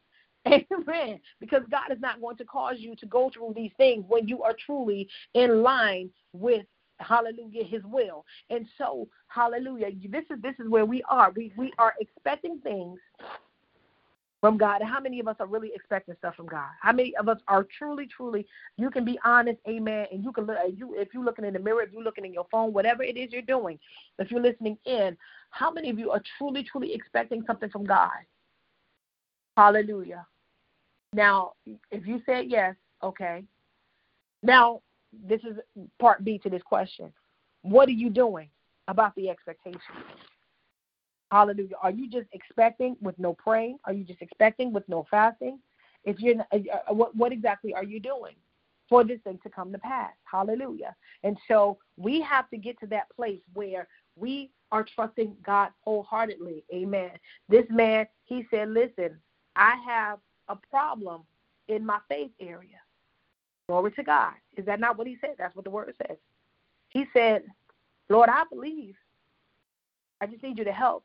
[0.47, 1.21] Amen.
[1.41, 4.43] Because God is not going to cause you to go through these things when you
[4.43, 6.65] are truly in line with
[6.99, 11.73] hallelujah his will and so hallelujah this is this is where we are we we
[11.79, 12.99] are expecting things
[14.41, 14.83] from God.
[14.83, 16.69] How many of us are really expecting stuff from God?
[16.81, 18.47] How many of us are truly, truly?
[18.79, 20.07] You can be honest, amen.
[20.11, 20.57] And you can look.
[20.75, 23.17] You if you're looking in the mirror, if you're looking in your phone, whatever it
[23.17, 23.79] is you're doing,
[24.19, 25.17] if you're listening in,
[25.51, 28.11] how many of you are truly, truly expecting something from God?
[29.61, 30.27] Hallelujah.
[31.13, 31.53] Now,
[31.91, 33.45] if you said yes, okay.
[34.43, 34.81] Now,
[35.13, 35.59] this is
[35.99, 37.13] part B to this question.
[37.61, 38.49] What are you doing
[38.89, 39.97] about the expectation?
[41.31, 41.77] Hallelujah.
[41.83, 43.77] Are you just expecting with no praying?
[43.85, 45.59] Are you just expecting with no fasting?
[46.05, 48.37] If you're, uh, uh, what, what exactly are you doing
[48.89, 50.13] for this thing to come to pass?
[50.25, 50.97] Hallelujah.
[51.23, 56.65] And so we have to get to that place where we are trusting God wholeheartedly.
[56.73, 57.11] Amen.
[57.51, 59.19] This man, he said, Listen,
[59.61, 61.23] I have a problem
[61.69, 62.81] in my faith area.
[63.69, 64.33] Glory to God.
[64.57, 65.35] Is that not what he said?
[65.39, 66.17] That's what the word says.
[66.89, 67.45] He said,
[68.09, 68.97] Lord, I believe.
[70.21, 71.05] I just need you to help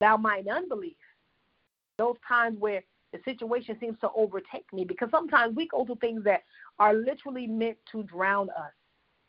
[0.00, 0.96] thou mine unbelief.
[1.98, 6.24] Those times where the situation seems to overtake me because sometimes we go through things
[6.24, 6.42] that
[6.78, 8.72] are literally meant to drown us.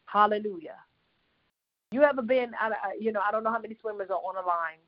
[0.06, 0.78] Hallelujah.
[1.92, 2.52] You ever been,
[3.00, 4.80] you know, I don't know how many swimmers are on a line.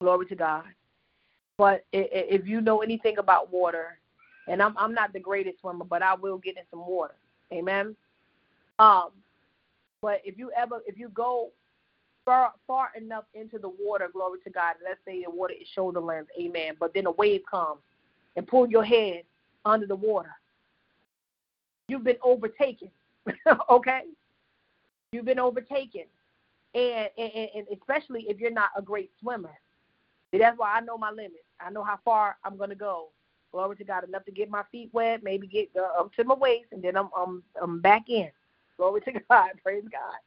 [0.00, 0.64] Glory to God.
[1.56, 3.98] But if you know anything about water,
[4.48, 7.14] and I'm I'm not the greatest swimmer, but I will get in some water.
[7.52, 7.94] Amen.
[8.78, 9.10] Um,
[10.02, 11.50] but if you ever if you go
[12.24, 14.74] far, far enough into the water, glory to God.
[14.82, 16.74] Let's say the water is shoulder length, amen.
[16.80, 17.80] But then a wave comes
[18.36, 19.22] and pull your head
[19.64, 20.34] under the water.
[21.88, 22.90] You've been overtaken,
[23.70, 24.02] okay?
[25.12, 26.04] You've been overtaken,
[26.74, 29.52] and, and, and especially if you're not a great swimmer.
[30.38, 31.44] That's why I know my limits.
[31.60, 33.10] I know how far I'm gonna go.
[33.52, 36.34] Glory to God, enough to get my feet wet, maybe get uh, up to my
[36.34, 38.30] waist, and then I'm I'm I'm back in.
[38.76, 40.18] Glory to God, praise God.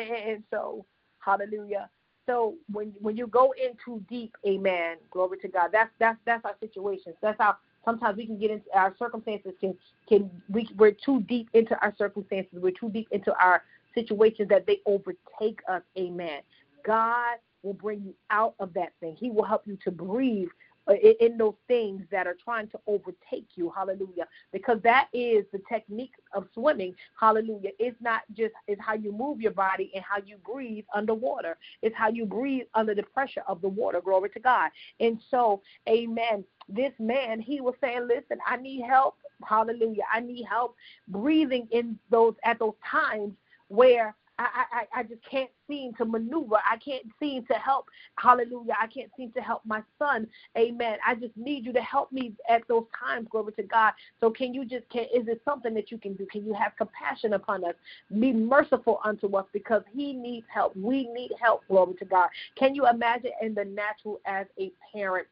[0.00, 0.84] And, and so
[1.20, 1.90] Hallelujah.
[2.26, 5.70] So when when you go in too deep, amen, glory to God.
[5.72, 7.14] That's that's that's our situation.
[7.22, 9.76] That's how sometimes we can get into our circumstances can
[10.08, 12.54] can we we're too deep into our circumstances.
[12.60, 13.62] We're too deep into our
[13.94, 16.42] situations that they overtake us, amen.
[16.84, 19.16] God will bring you out of that thing.
[19.18, 20.48] He will help you to breathe
[20.88, 23.72] uh, in those things that are trying to overtake you.
[23.74, 24.26] Hallelujah.
[24.52, 26.94] Because that is the technique of swimming.
[27.18, 27.70] Hallelujah.
[27.80, 31.58] It's not just it's how you move your body and how you breathe underwater.
[31.82, 34.00] It's how you breathe under the pressure of the water.
[34.00, 34.70] Glory to God.
[35.00, 36.44] And so, amen.
[36.68, 39.16] This man, he was saying, Listen, I need help.
[39.44, 40.04] Hallelujah.
[40.12, 40.76] I need help
[41.08, 43.34] breathing in those at those times
[43.68, 46.56] where I, I, I just can't seem to maneuver.
[46.70, 47.86] I can't seem to help.
[48.18, 48.74] Hallelujah.
[48.80, 50.26] I can't seem to help my son.
[50.58, 50.98] Amen.
[51.06, 53.28] I just need you to help me at those times.
[53.30, 53.92] Glory to God.
[54.20, 56.26] So can you just can is it something that you can do?
[56.26, 57.74] Can you have compassion upon us?
[58.18, 60.76] Be merciful unto us because he needs help.
[60.76, 61.62] We need help.
[61.68, 62.28] Glory to God.
[62.56, 65.26] Can you imagine in the natural as a parent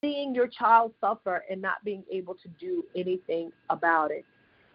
[0.00, 4.24] seeing your child suffer and not being able to do anything about it?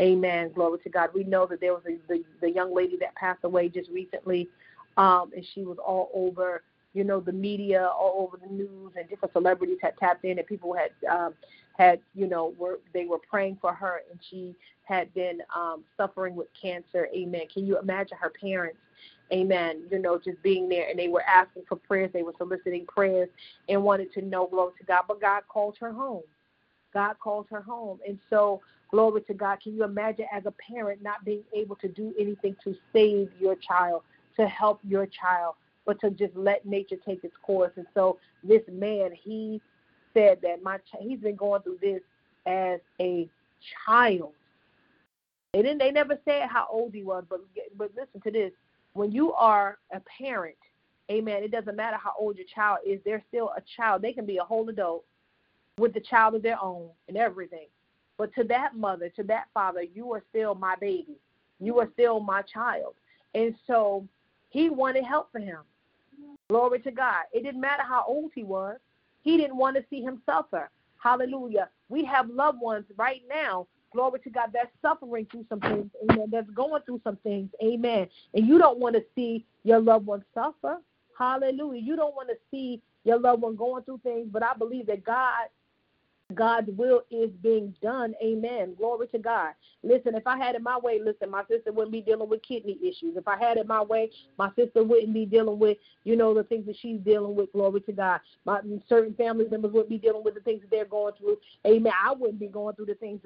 [0.01, 0.51] Amen.
[0.53, 1.09] Glory to God.
[1.13, 4.47] We know that there was a, the the young lady that passed away just recently,
[4.97, 9.09] um, and she was all over, you know, the media, all over the news, and
[9.09, 11.33] different celebrities had tapped in, and people had um,
[11.77, 16.35] had, you know, were they were praying for her, and she had been um, suffering
[16.35, 17.09] with cancer.
[17.13, 17.41] Amen.
[17.53, 18.79] Can you imagine her parents?
[19.33, 19.83] Amen.
[19.91, 23.29] You know, just being there, and they were asking for prayers, they were soliciting prayers,
[23.67, 25.03] and wanted to know, glory to God.
[25.09, 26.23] But God called her home.
[26.93, 28.61] God called her home, and so
[28.91, 29.59] Glory to God.
[29.61, 33.55] Can you imagine as a parent not being able to do anything to save your
[33.55, 34.03] child,
[34.37, 37.71] to help your child, but to just let nature take its course?
[37.75, 39.61] And so this man, he
[40.13, 42.01] said that my ch- he's been going through this
[42.45, 43.29] as a
[43.85, 44.33] child.
[45.53, 45.79] They didn't.
[45.79, 47.41] They never said how old he was, but
[47.77, 48.51] but listen to this:
[48.93, 50.55] when you are a parent,
[51.11, 51.43] Amen.
[51.43, 54.01] It doesn't matter how old your child is; they're still a child.
[54.01, 55.05] They can be a whole adult
[55.77, 57.67] with the child of their own and everything.
[58.19, 61.15] But to that mother, to that father, you are still my baby.
[61.61, 62.95] You are still my child.
[63.33, 64.05] And so
[64.49, 65.59] he wanted help for him.
[66.49, 67.23] Glory to God.
[67.31, 68.75] It didn't matter how old he was.
[69.21, 70.69] He didn't want to see him suffer.
[70.97, 71.69] Hallelujah.
[71.87, 76.27] We have loved ones right now, glory to God, that's suffering through some things, amen,
[76.29, 78.09] that's going through some things, amen.
[78.33, 80.79] And you don't want to see your loved one suffer.
[81.17, 81.81] Hallelujah.
[81.81, 85.05] You don't want to see your loved one going through things, but I believe that
[85.05, 85.47] God
[86.35, 88.13] God's will is being done.
[88.23, 88.75] Amen.
[88.77, 89.53] Glory to God.
[89.81, 92.77] Listen, if I had it my way, listen, my sister wouldn't be dealing with kidney
[92.81, 93.17] issues.
[93.17, 96.43] If I had it my way, my sister wouldn't be dealing with, you know, the
[96.43, 97.51] things that she's dealing with.
[97.51, 98.19] Glory to God.
[98.45, 101.37] My certain family members wouldn't be dealing with the things that they're going through.
[101.65, 101.93] Amen.
[102.03, 103.21] I wouldn't be going through the things.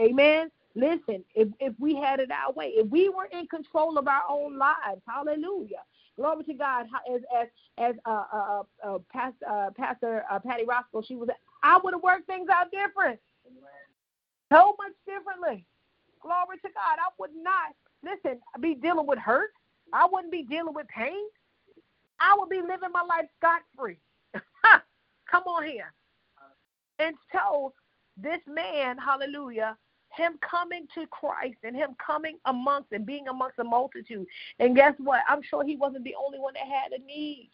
[0.00, 0.50] Amen.
[0.74, 4.22] Listen, if if we had it our way, if we were in control of our
[4.28, 5.82] own lives, hallelujah.
[6.20, 6.86] Glory to God.
[7.10, 7.48] As as
[7.78, 11.30] as uh, uh, uh, uh Pastor uh, Pastor uh, Patty Roscoe, she was.
[11.62, 13.18] I would have worked things out different,
[14.52, 15.64] so much differently.
[16.20, 16.98] Glory to God.
[16.98, 18.38] I would not listen.
[18.60, 19.50] Be dealing with hurt.
[19.94, 21.24] I wouldn't be dealing with pain.
[22.20, 23.96] I would be living my life scot free.
[25.30, 25.94] Come on here.
[26.98, 27.72] And so
[28.18, 29.78] this man, hallelujah,
[30.16, 34.26] him coming to Christ and him coming amongst and being amongst a multitude.
[34.58, 35.20] And guess what?
[35.28, 37.50] I'm sure he wasn't the only one that had a need.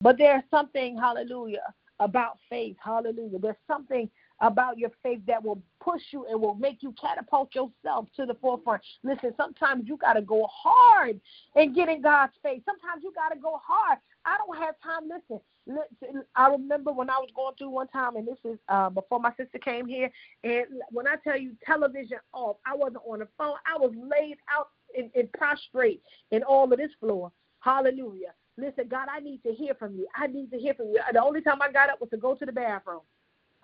[0.00, 2.76] But there's something, hallelujah, about faith.
[2.82, 3.38] Hallelujah.
[3.38, 4.08] There's something
[4.40, 8.34] about your faith that will push you and will make you catapult yourself to the
[8.34, 8.82] forefront.
[9.02, 11.20] Listen, sometimes you got to go hard
[11.54, 12.62] and get in God's faith.
[12.64, 13.98] Sometimes you got to go hard.
[14.24, 15.08] I don't have time.
[15.08, 18.90] Listen, listen, I remember when I was going through one time, and this is uh,
[18.90, 20.10] before my sister came here.
[20.44, 23.56] And when I tell you television off, I wasn't on the phone.
[23.66, 27.32] I was laid out in, in prostrate in all of this floor.
[27.60, 28.34] Hallelujah.
[28.56, 30.06] Listen, God, I need to hear from you.
[30.14, 30.98] I need to hear from you.
[31.12, 33.00] The only time I got up was to go to the bathroom.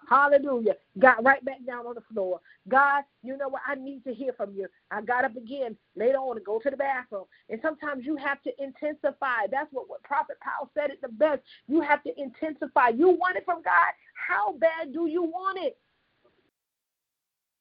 [0.08, 0.74] Hallelujah.
[0.98, 2.40] Got right back down on the floor.
[2.68, 3.62] God, you know what?
[3.66, 4.68] I need to hear from you.
[4.90, 7.24] I got up again later on to go to the bathroom.
[7.50, 9.46] And sometimes you have to intensify.
[9.50, 11.42] That's what, what Prophet Powell said it the best.
[11.68, 12.90] You have to intensify.
[12.90, 13.92] You want it from God.
[14.14, 15.78] How bad do you want it?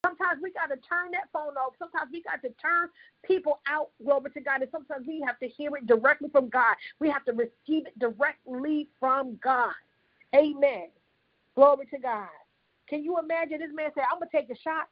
[0.06, 1.74] Sometimes we got to turn that phone off.
[1.80, 2.90] Sometimes we got to turn
[3.26, 4.62] people out, glory to God.
[4.62, 6.76] And sometimes we have to hear it directly from God.
[7.00, 9.74] We have to receive it directly from God.
[10.36, 10.88] Amen.
[11.56, 12.28] Glory to God.
[12.88, 14.88] Can you imagine this man said, I'm going to take a shot?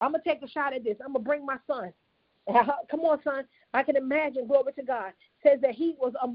[0.00, 0.96] I'm going to take a shot at this.
[1.00, 1.92] I'm going to bring my son.
[2.90, 3.44] Come on, son.
[3.72, 5.12] I can imagine, glory to God,
[5.42, 6.28] says that he was a,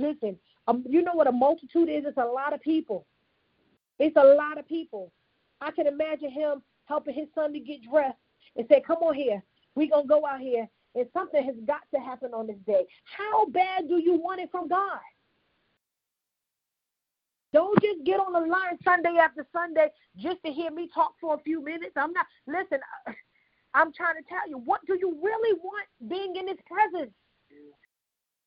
[0.00, 0.36] listen,
[0.66, 2.04] um, you know what a multitude is?
[2.06, 3.06] It's a lot of people.
[3.98, 5.12] It's a lot of people.
[5.60, 8.18] I can imagine him helping his son to get dressed
[8.56, 9.42] and say, come on here.
[9.74, 10.68] We're going to go out here.
[10.94, 12.86] And something has got to happen on this day.
[13.16, 15.00] How bad do you want it from God?
[17.54, 19.86] Don't just get on the line Sunday after Sunday
[20.16, 21.92] just to hear me talk for a few minutes.
[21.96, 23.12] I'm not, listen, uh,
[23.74, 27.12] I'm trying to tell you, what do you really want being in His presence?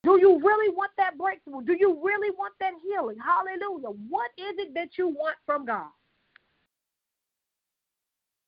[0.04, 1.64] Do you really want that breakthrough?
[1.64, 3.16] Do you really want that healing?
[3.18, 3.96] Hallelujah.
[4.10, 5.90] What is it that you want from God?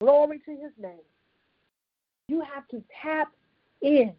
[0.02, 1.06] Glory to His name.
[2.28, 3.32] You have to tap
[3.80, 4.12] in.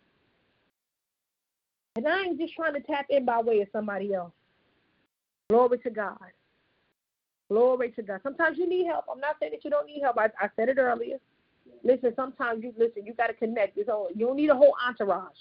[1.96, 4.32] And I ain't just trying to tap in by way of somebody else.
[5.52, 6.18] Glory to God.
[7.50, 8.22] Glory to God.
[8.24, 9.04] Sometimes you need help.
[9.12, 10.18] I'm not saying that you don't need help.
[10.18, 11.18] I, I said it earlier.
[11.84, 13.06] Listen, sometimes you listen.
[13.06, 13.78] You got to connect.
[13.86, 15.36] So you don't need a whole entourage.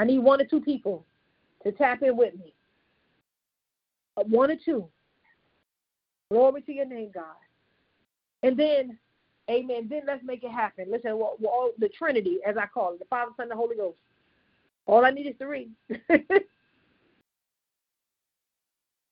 [0.00, 1.06] I need one or two people
[1.62, 2.54] to tap in with me.
[4.16, 4.88] One or two.
[6.28, 7.36] Glory to your name, God.
[8.42, 8.98] And then,
[9.48, 9.86] Amen.
[9.88, 10.86] Then let's make it happen.
[10.90, 13.76] Listen, well, well, the Trinity, as I call it, the Father, Son, and the Holy
[13.76, 13.98] Ghost.
[14.86, 15.68] All I need is three.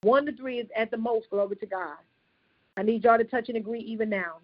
[0.02, 1.30] One to three is at the most.
[1.30, 1.96] Glory to God.
[2.76, 4.36] I need y'all to touch and agree even now,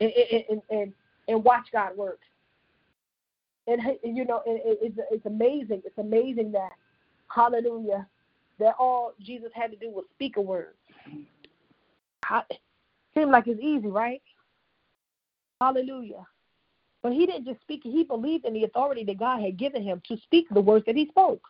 [0.00, 0.92] and and and,
[1.28, 2.20] and watch God work.
[3.66, 5.82] And, and you know, it, it's it's amazing.
[5.84, 6.72] It's amazing that,
[7.28, 8.06] Hallelujah,
[8.58, 10.74] that all Jesus had to do was speak a word.
[13.14, 14.22] seemed like it's easy, right?
[15.60, 16.26] Hallelujah.
[17.02, 20.02] But he didn't just speak he believed in the authority that God had given him
[20.08, 21.42] to speak the words that he spoke.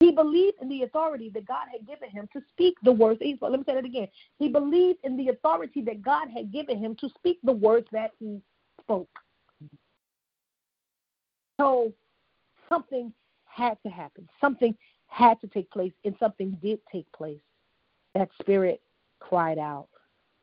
[0.00, 3.20] He believed in the authority that God had given him to speak the words.
[3.22, 4.08] Let me say that again.
[4.38, 8.10] He believed in the authority that God had given him to speak the words that
[8.18, 8.40] he
[8.80, 9.08] spoke.
[11.60, 11.92] So
[12.68, 13.12] something
[13.46, 14.28] had to happen.
[14.40, 14.76] Something
[15.06, 17.40] had to take place, and something did take place.
[18.14, 18.82] That spirit
[19.20, 19.88] cried out.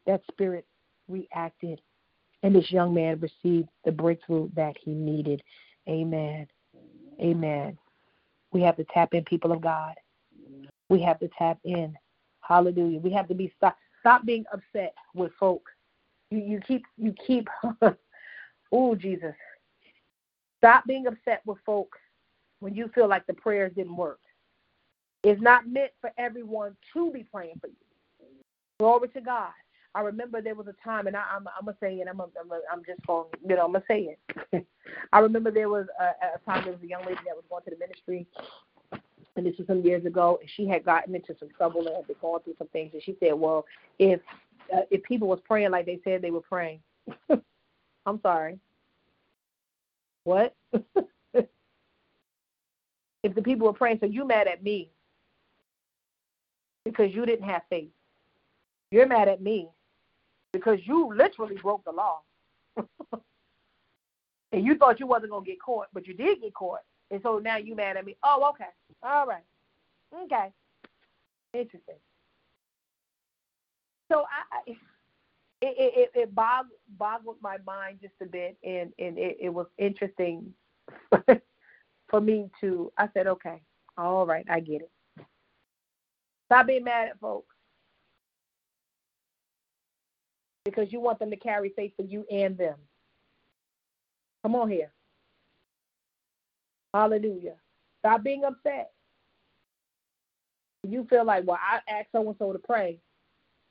[0.08, 0.66] That spirit
[1.10, 1.82] reacted.
[2.42, 5.44] And this young man received the breakthrough that he needed.
[5.90, 6.48] Amen.
[7.20, 7.78] Amen.
[8.52, 9.96] We have to tap in, people of God.
[10.90, 11.96] We have to tap in.
[12.42, 13.00] Hallelujah.
[13.00, 15.64] We have to be stop stop being upset with folk.
[16.30, 17.48] You you keep you keep
[18.72, 19.36] oh Jesus.
[20.58, 21.96] Stop being upset with folk
[22.60, 24.20] when you feel like the prayers didn't work.
[25.24, 27.76] It's not meant for everyone to be praying for you.
[28.80, 29.52] Glory to God.
[29.94, 32.08] I remember there was a time, and I, am gonna say it.
[32.10, 34.16] I'm, a, I'm, a, I'm just gonna you know, I'm gonna say
[34.54, 34.66] it.
[35.14, 37.64] I remember there was a, a time there was a young lady that was going
[37.66, 38.26] to the ministry,
[39.36, 42.08] and this was some years ago, and she had gotten into some trouble and had
[42.08, 42.92] been going through some things.
[42.94, 43.66] And she said, "Well,
[44.00, 44.22] if
[44.74, 46.80] uh, if people was praying like they said they were praying,
[48.06, 48.60] I'm sorry,
[50.24, 50.56] what?
[51.34, 54.90] if the people were praying, so you mad at me
[56.86, 57.90] because you didn't have faith.
[58.90, 59.70] You're mad at me
[60.54, 62.20] because you literally broke the law.
[64.52, 66.82] and you thought you wasn't gonna get caught, but you did get caught.
[67.10, 68.16] And so now you mad at me.
[68.24, 68.70] Oh, okay.
[69.04, 69.44] All right.
[70.24, 70.52] Okay.
[71.54, 71.96] Interesting.
[74.12, 74.26] So
[74.66, 74.78] I, it
[75.62, 80.54] it, it boggled, boggled my mind just a bit, and and it, it was interesting
[82.10, 82.92] for me to.
[82.98, 83.62] I said, okay,
[83.98, 84.92] all right, I get it.
[86.48, 87.51] Stop being mad at folks
[90.66, 92.76] because you want them to carry faith for you and them.
[94.44, 94.92] Come on here.
[96.94, 97.56] Hallelujah.
[98.00, 98.92] Stop being upset.
[100.88, 103.00] You feel like, well, I asked so and so to pray,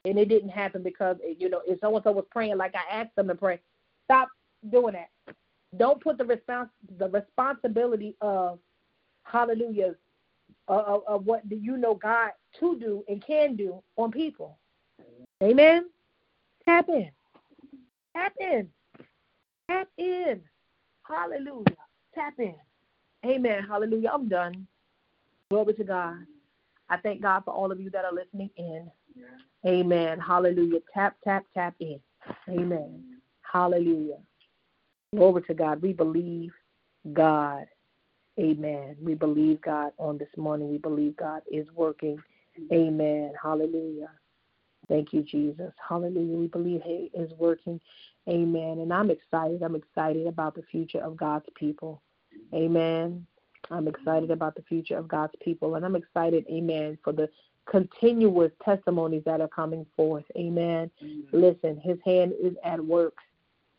[0.05, 3.01] and it didn't happen because you know if so and so was praying like I
[3.01, 3.61] asked them to pray.
[4.05, 4.29] Stop
[4.71, 5.35] doing that.
[5.77, 8.61] Don't put the respons the responsibility of
[9.25, 9.97] Hallelujah
[10.69, 12.31] of, of what do you know God
[12.61, 14.59] to do and can do on people.
[15.43, 15.87] Amen.
[16.65, 17.11] Tap in.
[18.17, 18.69] Tap in.
[19.71, 20.41] Tap in.
[21.03, 21.77] Hallelujah.
[22.15, 22.55] Tap in.
[23.27, 23.65] Amen.
[23.69, 24.11] Hallelujah.
[24.13, 24.67] I'm done.
[25.51, 26.17] Glory to God.
[26.89, 28.91] I thank God for all of you that are listening in.
[29.15, 29.71] Yeah.
[29.71, 30.19] Amen.
[30.19, 30.81] Hallelujah.
[30.93, 32.01] Tap, tap, tap in.
[32.49, 33.05] Amen.
[33.43, 34.19] Hallelujah.
[35.15, 35.83] Glory to God.
[35.83, 36.53] We believe
[37.13, 37.67] God.
[38.39, 38.97] Amen.
[39.03, 40.71] We believe God on this morning.
[40.71, 42.19] We believe God is working.
[42.73, 43.33] Amen.
[43.41, 44.11] Hallelujah.
[44.91, 45.73] Thank you, Jesus.
[45.89, 46.37] Hallelujah.
[46.37, 47.81] We believe He is working.
[48.29, 48.81] Amen.
[48.81, 49.63] And I'm excited.
[49.63, 52.03] I'm excited about the future of God's people.
[52.53, 53.25] Amen.
[53.71, 55.77] I'm excited about the future of God's people.
[55.77, 57.29] And I'm excited, amen, for the
[57.71, 60.25] continuous testimonies that are coming forth.
[60.37, 60.91] Amen.
[61.01, 61.25] amen.
[61.33, 63.15] Listen, his hand is at work.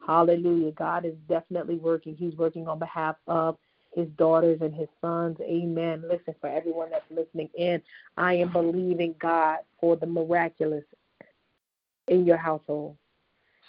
[0.06, 0.72] Hallelujah.
[0.72, 2.16] God is definitely working.
[2.16, 3.58] He's working on behalf of
[3.94, 5.38] his daughters and his sons.
[5.42, 6.04] Amen.
[6.08, 7.82] Listen, for everyone that's listening in,
[8.16, 10.86] I am believing God for the miraculous
[12.08, 12.98] in your household.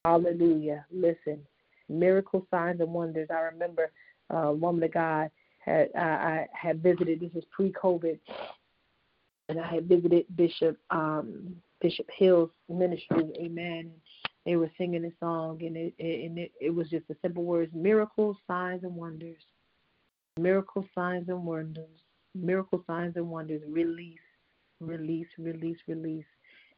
[0.04, 0.84] Hallelujah.
[0.90, 1.40] Listen,
[1.88, 3.28] miracle signs and wonders.
[3.30, 3.92] I remember
[4.30, 7.20] uh, woman of God had I, I had visited.
[7.20, 8.18] This is pre-COVID,
[9.48, 13.30] and I had visited Bishop um, Bishop Hill's ministry.
[13.38, 13.90] Amen.
[14.44, 17.44] They were singing a song, and it, it and it, it was just the simple
[17.44, 19.38] words: miracles, signs, and wonders.
[20.38, 22.00] Miracle signs and wonders.
[22.34, 23.62] Miracle signs and wonders.
[23.68, 24.18] Release,
[24.80, 26.24] release, release, release.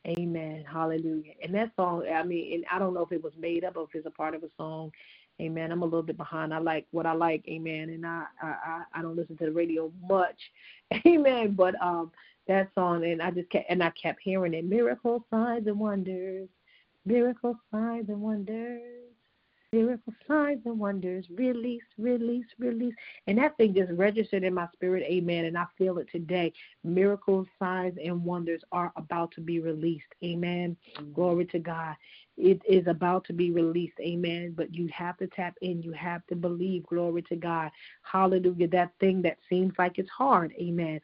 [0.06, 0.64] Amen.
[0.70, 1.32] Hallelujah.
[1.42, 3.84] And that song, I mean, and I don't know if it was made up or
[3.84, 4.92] if it's a part of a song.
[5.40, 5.72] Amen.
[5.72, 6.54] I'm a little bit behind.
[6.54, 7.44] I like what I like.
[7.48, 7.88] Amen.
[7.90, 10.38] And I I I don't listen to the radio much.
[11.06, 11.52] Amen.
[11.52, 12.12] But um
[12.46, 14.64] that song and I just kept and I kept hearing it.
[14.64, 16.48] Miracle signs and wonders.
[17.06, 19.13] Miracle signs and wonders
[19.74, 22.94] miracle signs and wonders, release, release, release.
[23.26, 25.46] And that thing just registered in my spirit, amen.
[25.46, 26.52] And I feel it today.
[26.84, 30.76] Miracles, signs, and wonders are about to be released, amen.
[30.96, 31.12] Mm-hmm.
[31.12, 31.96] Glory to God.
[32.36, 34.54] It is about to be released, amen.
[34.56, 37.70] But you have to tap in, you have to believe, glory to God.
[38.02, 38.68] Hallelujah.
[38.68, 41.00] That thing that seems like it's hard, amen.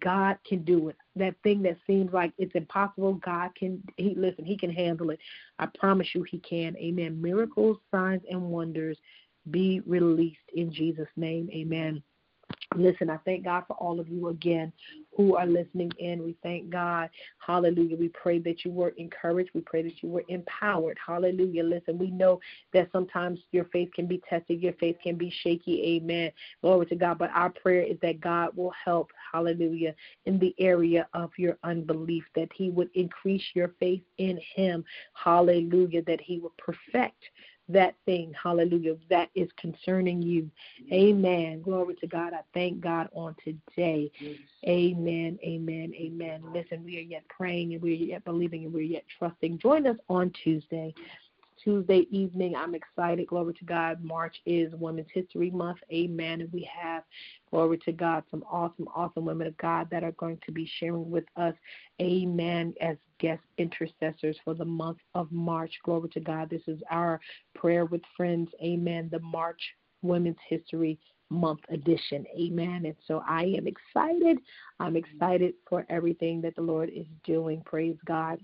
[0.00, 0.96] God can do it.
[1.16, 5.20] That thing that seems like it's impossible, God can he listen, he can handle it.
[5.58, 6.76] I promise you he can.
[6.76, 7.20] Amen.
[7.20, 8.98] Miracles, signs and wonders
[9.50, 11.48] be released in Jesus name.
[11.52, 12.02] Amen.
[12.76, 14.72] Listen, I thank God for all of you again
[15.16, 16.24] who are listening in.
[16.24, 17.08] We thank God.
[17.38, 17.96] Hallelujah.
[17.96, 19.50] We pray that you were encouraged.
[19.54, 20.98] We pray that you were empowered.
[21.04, 21.62] Hallelujah.
[21.62, 22.40] Listen, we know
[22.72, 25.96] that sometimes your faith can be tested, your faith can be shaky.
[25.96, 26.32] Amen.
[26.62, 27.18] Glory to God.
[27.18, 29.10] But our prayer is that God will help.
[29.32, 29.94] Hallelujah.
[30.26, 34.84] In the area of your unbelief, that He would increase your faith in Him.
[35.12, 36.02] Hallelujah.
[36.02, 37.22] That He would perfect
[37.68, 40.50] that thing, hallelujah, that is concerning you.
[40.92, 41.62] Amen.
[41.62, 42.32] Glory to God.
[42.34, 44.10] I thank God on today.
[44.18, 44.32] Yes.
[44.66, 45.38] Amen.
[45.42, 45.92] Amen.
[45.94, 46.42] Amen.
[46.52, 49.58] Listen, we are yet praying and we are yet believing and we're yet trusting.
[49.58, 50.94] Join us on Tuesday.
[51.64, 52.54] Tuesday evening.
[52.54, 53.26] I'm excited.
[53.26, 54.04] Glory to God.
[54.04, 55.78] March is Women's History Month.
[55.90, 56.42] Amen.
[56.42, 57.02] And we have,
[57.50, 61.10] glory to God, some awesome, awesome women of God that are going to be sharing
[61.10, 61.54] with us.
[62.02, 62.74] Amen.
[62.82, 65.72] As guest intercessors for the month of March.
[65.82, 66.50] Glory to God.
[66.50, 67.18] This is our
[67.54, 68.50] prayer with friends.
[68.62, 69.08] Amen.
[69.10, 69.60] The March
[70.02, 70.98] Women's History
[71.30, 72.26] month edition.
[72.38, 72.82] Amen.
[72.84, 74.38] And so I am excited.
[74.78, 77.62] I'm excited for everything that the Lord is doing.
[77.64, 78.38] Praise God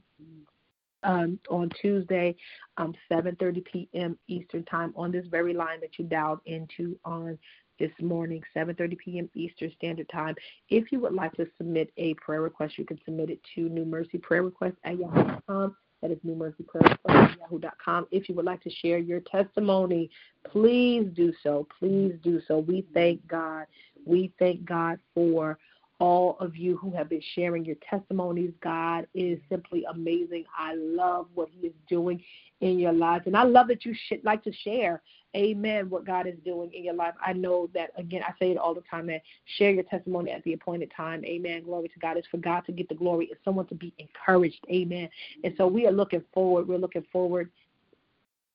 [1.02, 2.36] um, on Tuesday,
[2.76, 4.18] um, 7:30 p.m.
[4.28, 7.38] Eastern Time on this very line that you dialed into on
[7.78, 9.30] this morning, 7:30 p.m.
[9.34, 10.34] Eastern Standard Time.
[10.68, 13.84] If you would like to submit a prayer request, you can submit it to New
[13.84, 15.76] Mercy Prayer Request at yahoo.com.
[16.02, 18.06] That is New Mercy Prayer Request at yahoo.com.
[18.10, 20.10] If you would like to share your testimony,
[20.46, 21.66] please do so.
[21.78, 22.58] Please do so.
[22.58, 23.66] We thank God.
[24.06, 25.58] We thank God for
[26.00, 28.52] all of you who have been sharing your testimonies.
[28.62, 30.44] God is simply amazing.
[30.58, 32.22] I love what He is doing
[32.60, 33.26] in your lives.
[33.26, 35.02] And I love that you should like to share,
[35.36, 37.14] amen, what God is doing in your life.
[37.24, 39.22] I know that, again, I say it all the time, that
[39.58, 41.24] share your testimony at the appointed time.
[41.24, 41.64] Amen.
[41.64, 42.16] Glory to God.
[42.16, 43.28] It's for God to get the glory.
[43.30, 44.64] It's someone to be encouraged.
[44.70, 45.08] Amen.
[45.44, 46.66] And so we are looking forward.
[46.66, 47.50] We're looking forward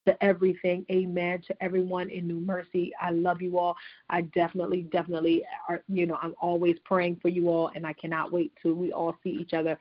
[0.06, 0.86] to everything.
[0.92, 1.42] Amen.
[1.48, 2.92] To everyone in New Mercy.
[3.02, 3.76] I love you all.
[4.10, 8.32] I definitely, definitely are, you know, I'm always praying for you all and I cannot
[8.32, 9.78] wait till we all see each other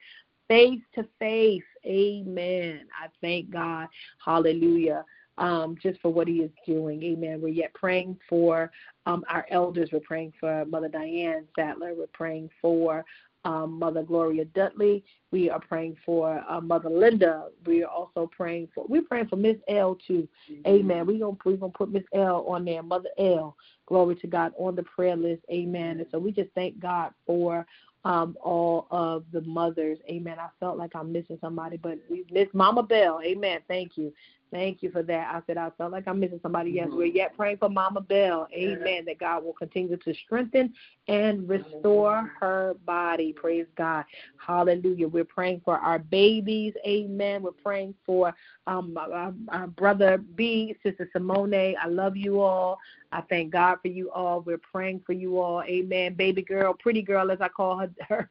[0.49, 1.63] face to face.
[1.87, 2.87] Amen.
[3.01, 3.89] I thank God.
[4.25, 5.05] Hallelujah.
[5.37, 7.03] Um, just for what he is doing.
[7.03, 7.41] Amen.
[7.41, 8.71] We're yet praying for
[9.07, 9.91] um, our elders.
[9.93, 11.93] We're praying for Mother Diane Sattler.
[11.97, 13.05] We're praying for
[13.45, 15.05] um, Mother Gloria Dudley.
[15.31, 17.49] We are praying for uh, Mother Linda.
[17.67, 20.29] We are also praying for we're praying for Miss L too.
[20.51, 20.67] Mm-hmm.
[20.67, 21.07] Amen.
[21.07, 23.57] We're gonna we're gonna put Miss L on there, Mother L.
[23.87, 25.43] Glory to God on the prayer list.
[25.51, 25.99] Amen.
[25.99, 27.67] And so we just thank God for
[28.05, 29.99] um, all of the mothers.
[30.09, 30.39] Amen.
[30.39, 33.21] I felt like I'm missing somebody, but we miss Mama Bell.
[33.25, 33.61] Amen.
[33.67, 34.13] Thank you.
[34.55, 35.35] Thank you for that.
[35.35, 36.71] I said I felt like I'm missing somebody.
[36.71, 36.97] Yes, mm-hmm.
[36.97, 38.47] we're yet praying for Mama Bell.
[38.57, 39.05] Amen.
[39.05, 40.73] That God will continue to strengthen
[41.09, 43.33] and restore her body.
[43.33, 44.05] Praise God.
[44.39, 45.09] Hallelujah.
[45.09, 46.73] We're praying for our babies.
[46.87, 47.43] Amen.
[47.43, 48.33] We're praying for
[48.67, 51.55] um, our, our brother B, Sister Simone.
[51.55, 52.79] I love you all.
[53.13, 54.41] I thank God for you all.
[54.41, 55.63] We're praying for you all.
[55.63, 56.15] Amen.
[56.15, 58.29] Baby girl, pretty girl, as I call her, her,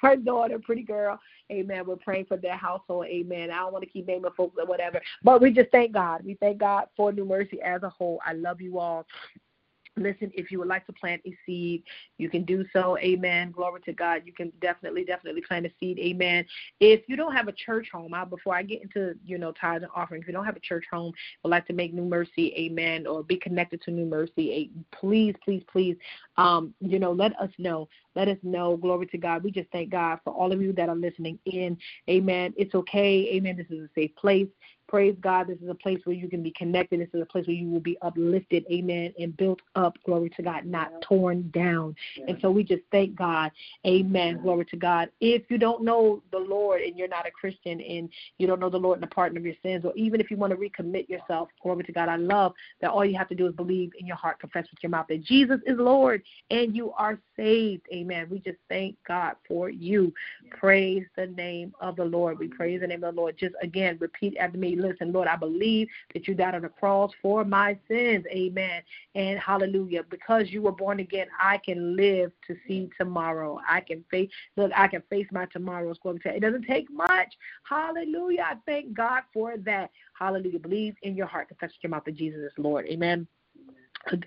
[0.00, 1.20] her daughter, pretty girl.
[1.52, 1.86] Amen.
[1.86, 3.06] We're praying for their household.
[3.06, 3.50] Amen.
[3.50, 6.24] I don't want to keep naming folks or whatever, but we just thank God.
[6.24, 8.20] We thank God for New Mercy as a whole.
[8.24, 9.06] I love you all.
[9.96, 11.84] Listen, if you would like to plant a seed,
[12.18, 12.98] you can do so.
[12.98, 13.52] Amen.
[13.52, 14.22] Glory to God.
[14.24, 15.98] You can definitely, definitely plant a seed.
[16.00, 16.44] Amen.
[16.80, 19.84] If you don't have a church home, I, before I get into, you know, tithes
[19.84, 22.52] and offerings, if you don't have a church home, would like to make New Mercy,
[22.56, 25.96] amen, or be connected to New Mercy, please, please, please,
[26.36, 27.88] um, you know, let us know.
[28.16, 28.76] Let us know.
[28.76, 29.44] Glory to God.
[29.44, 31.76] We just thank God for all of you that are listening in.
[32.08, 32.52] Amen.
[32.56, 33.28] It's okay.
[33.34, 33.56] Amen.
[33.56, 34.48] This is a safe place.
[34.88, 35.48] Praise God.
[35.48, 37.00] This is a place where you can be connected.
[37.00, 38.64] This is a place where you will be uplifted.
[38.70, 39.12] Amen.
[39.18, 39.96] And built up.
[40.04, 40.66] Glory to God.
[40.66, 41.96] Not torn down.
[42.28, 43.50] And so we just thank God.
[43.86, 44.40] Amen.
[44.42, 45.08] Glory to God.
[45.20, 48.08] If you don't know the Lord and you're not a Christian and
[48.38, 50.36] you don't know the Lord and the pardon of your sins, or even if you
[50.36, 52.08] want to recommit yourself, glory to God.
[52.08, 54.82] I love that all you have to do is believe in your heart, confess with
[54.82, 57.82] your mouth that Jesus is Lord and you are saved.
[57.92, 58.26] Amen.
[58.30, 60.12] We just thank God for you.
[60.50, 62.38] Praise the name of the Lord.
[62.38, 63.36] We praise the name of the Lord.
[63.38, 67.10] Just again, repeat after me listen, Lord, I believe that you died on the cross
[67.22, 68.24] for my sins.
[68.30, 68.82] Amen.
[69.14, 70.02] And hallelujah.
[70.10, 73.60] Because you were born again, I can live to see tomorrow.
[73.68, 75.98] I can face look, I can face my tomorrows.
[76.02, 77.34] Glory It doesn't take much.
[77.64, 78.46] Hallelujah.
[78.50, 79.90] I thank God for that.
[80.18, 80.58] Hallelujah.
[80.58, 82.86] Believe in your heart, confess your mouth that Jesus is Lord.
[82.86, 83.26] Amen.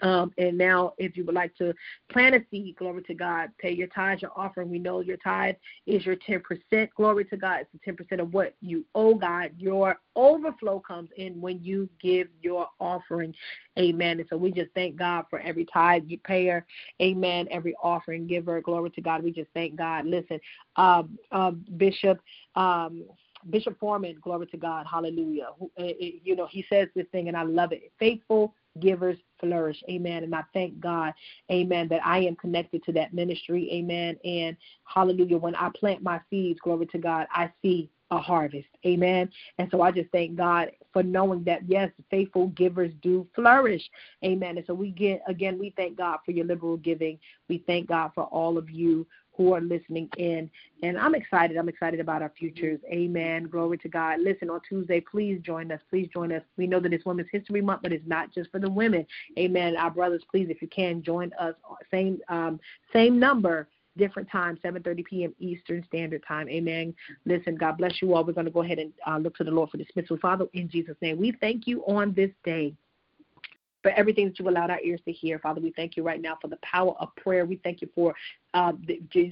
[0.02, 1.74] Um, and now, if you would like to
[2.12, 4.70] plant a seed, glory to God, pay your tithe, your offering.
[4.70, 5.56] We know your tithe
[5.86, 6.90] is your 10%.
[6.96, 7.62] Glory to God.
[7.62, 9.52] It's the 10% of what you owe God.
[9.58, 13.34] Your overflow comes in when you give your offering.
[13.78, 14.20] Amen.
[14.20, 16.66] And so we just thank God for every tithe you payer.
[17.02, 17.48] Amen.
[17.52, 18.62] Every offering giver.
[18.62, 19.24] Glory to God.
[19.24, 20.06] We just thank God.
[20.06, 20.40] Listen,
[20.76, 22.20] um, uh, Bishop.
[22.56, 23.06] Um,
[23.50, 25.50] Bishop Foreman, glory to God, hallelujah.
[25.78, 27.92] Eh, eh, you know, he says this thing, and I love it.
[28.00, 29.82] Faithful givers flourish.
[29.90, 30.24] Amen.
[30.24, 31.14] And I thank God,
[31.52, 33.70] amen, that I am connected to that ministry.
[33.72, 34.18] Amen.
[34.24, 38.68] And hallelujah, when I plant my seeds, glory to God, I see a harvest.
[38.86, 39.30] Amen.
[39.58, 43.84] And so I just thank God for knowing that, yes, faithful givers do flourish.
[44.24, 44.58] Amen.
[44.58, 47.20] And so we get, again, we thank God for your liberal giving.
[47.50, 49.06] We thank God for all of you
[49.38, 50.50] who are listening in.
[50.84, 51.58] And I'm excited.
[51.58, 52.80] I'm excited about our futures.
[52.92, 53.44] Amen.
[53.44, 54.20] Glory to God.
[54.20, 55.80] Listen, on Tuesday, please join us.
[55.90, 56.42] Please join us.
[56.58, 59.06] We know that it's Women's History Month, but it's not just for the women.
[59.38, 59.78] Amen.
[59.78, 61.54] Our brothers, please, if you can, join us.
[61.92, 62.60] Same um,
[62.92, 63.68] same number
[63.98, 65.36] different time, 7:30 p.m.
[65.40, 66.48] Eastern Standard Time.
[66.50, 66.94] Amen.
[67.26, 68.24] Listen, God bless you all.
[68.24, 70.18] We're going to go ahead and uh, look to the Lord for dismissal.
[70.22, 72.74] Father, in Jesus' name, we thank you on this day
[73.88, 75.40] for everything that you allowed our ears to hear.
[75.40, 77.46] Father, we thank you right now for the power of prayer.
[77.46, 78.14] We thank you for
[78.54, 78.74] uh,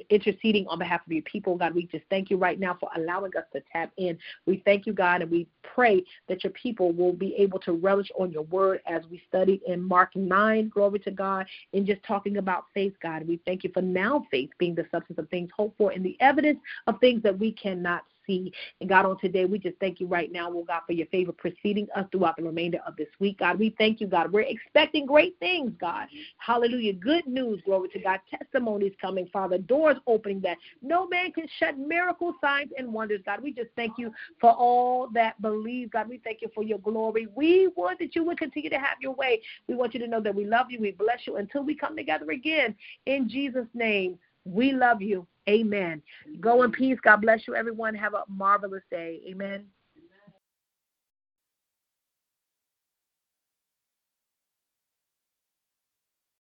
[0.10, 1.58] interceding on behalf of your people.
[1.58, 4.18] God, we just thank you right now for allowing us to tap in.
[4.45, 8.08] We thank you, God, and we pray that your people will be able to relish
[8.18, 12.38] on your word as we studied in Mark 9, glory to God, in just talking
[12.38, 13.28] about faith, God.
[13.28, 16.16] We thank you for now faith being the substance of things hoped for and the
[16.22, 18.52] evidence of things that we cannot see.
[18.82, 21.32] And God, on today, we just thank you right now, oh God, for your favor
[21.32, 23.40] preceding us throughout the remainder of this week.
[23.40, 24.32] God, we thank you, God.
[24.32, 26.08] We're expecting great things, God.
[26.38, 26.93] Hallelujah.
[26.93, 28.20] Good news, glory to God.
[28.30, 29.58] Testimonies coming, Father.
[29.58, 31.78] Doors opening that no man can shut.
[31.78, 33.42] Miracle signs and wonders, God.
[33.42, 36.10] We just thank you for all that believe, God.
[36.10, 37.28] We thank you for your glory.
[37.36, 39.42] We want that you would continue to have your way.
[39.68, 40.80] We want you to know that we love you.
[40.80, 42.76] We bless you until we come together again.
[43.06, 45.28] In Jesus' name, we love you.
[45.50, 46.01] Amen.
[46.39, 46.97] Go in peace.
[47.04, 47.93] God bless you, everyone.
[47.96, 49.22] Have a marvelous day.
[49.28, 49.66] Amen.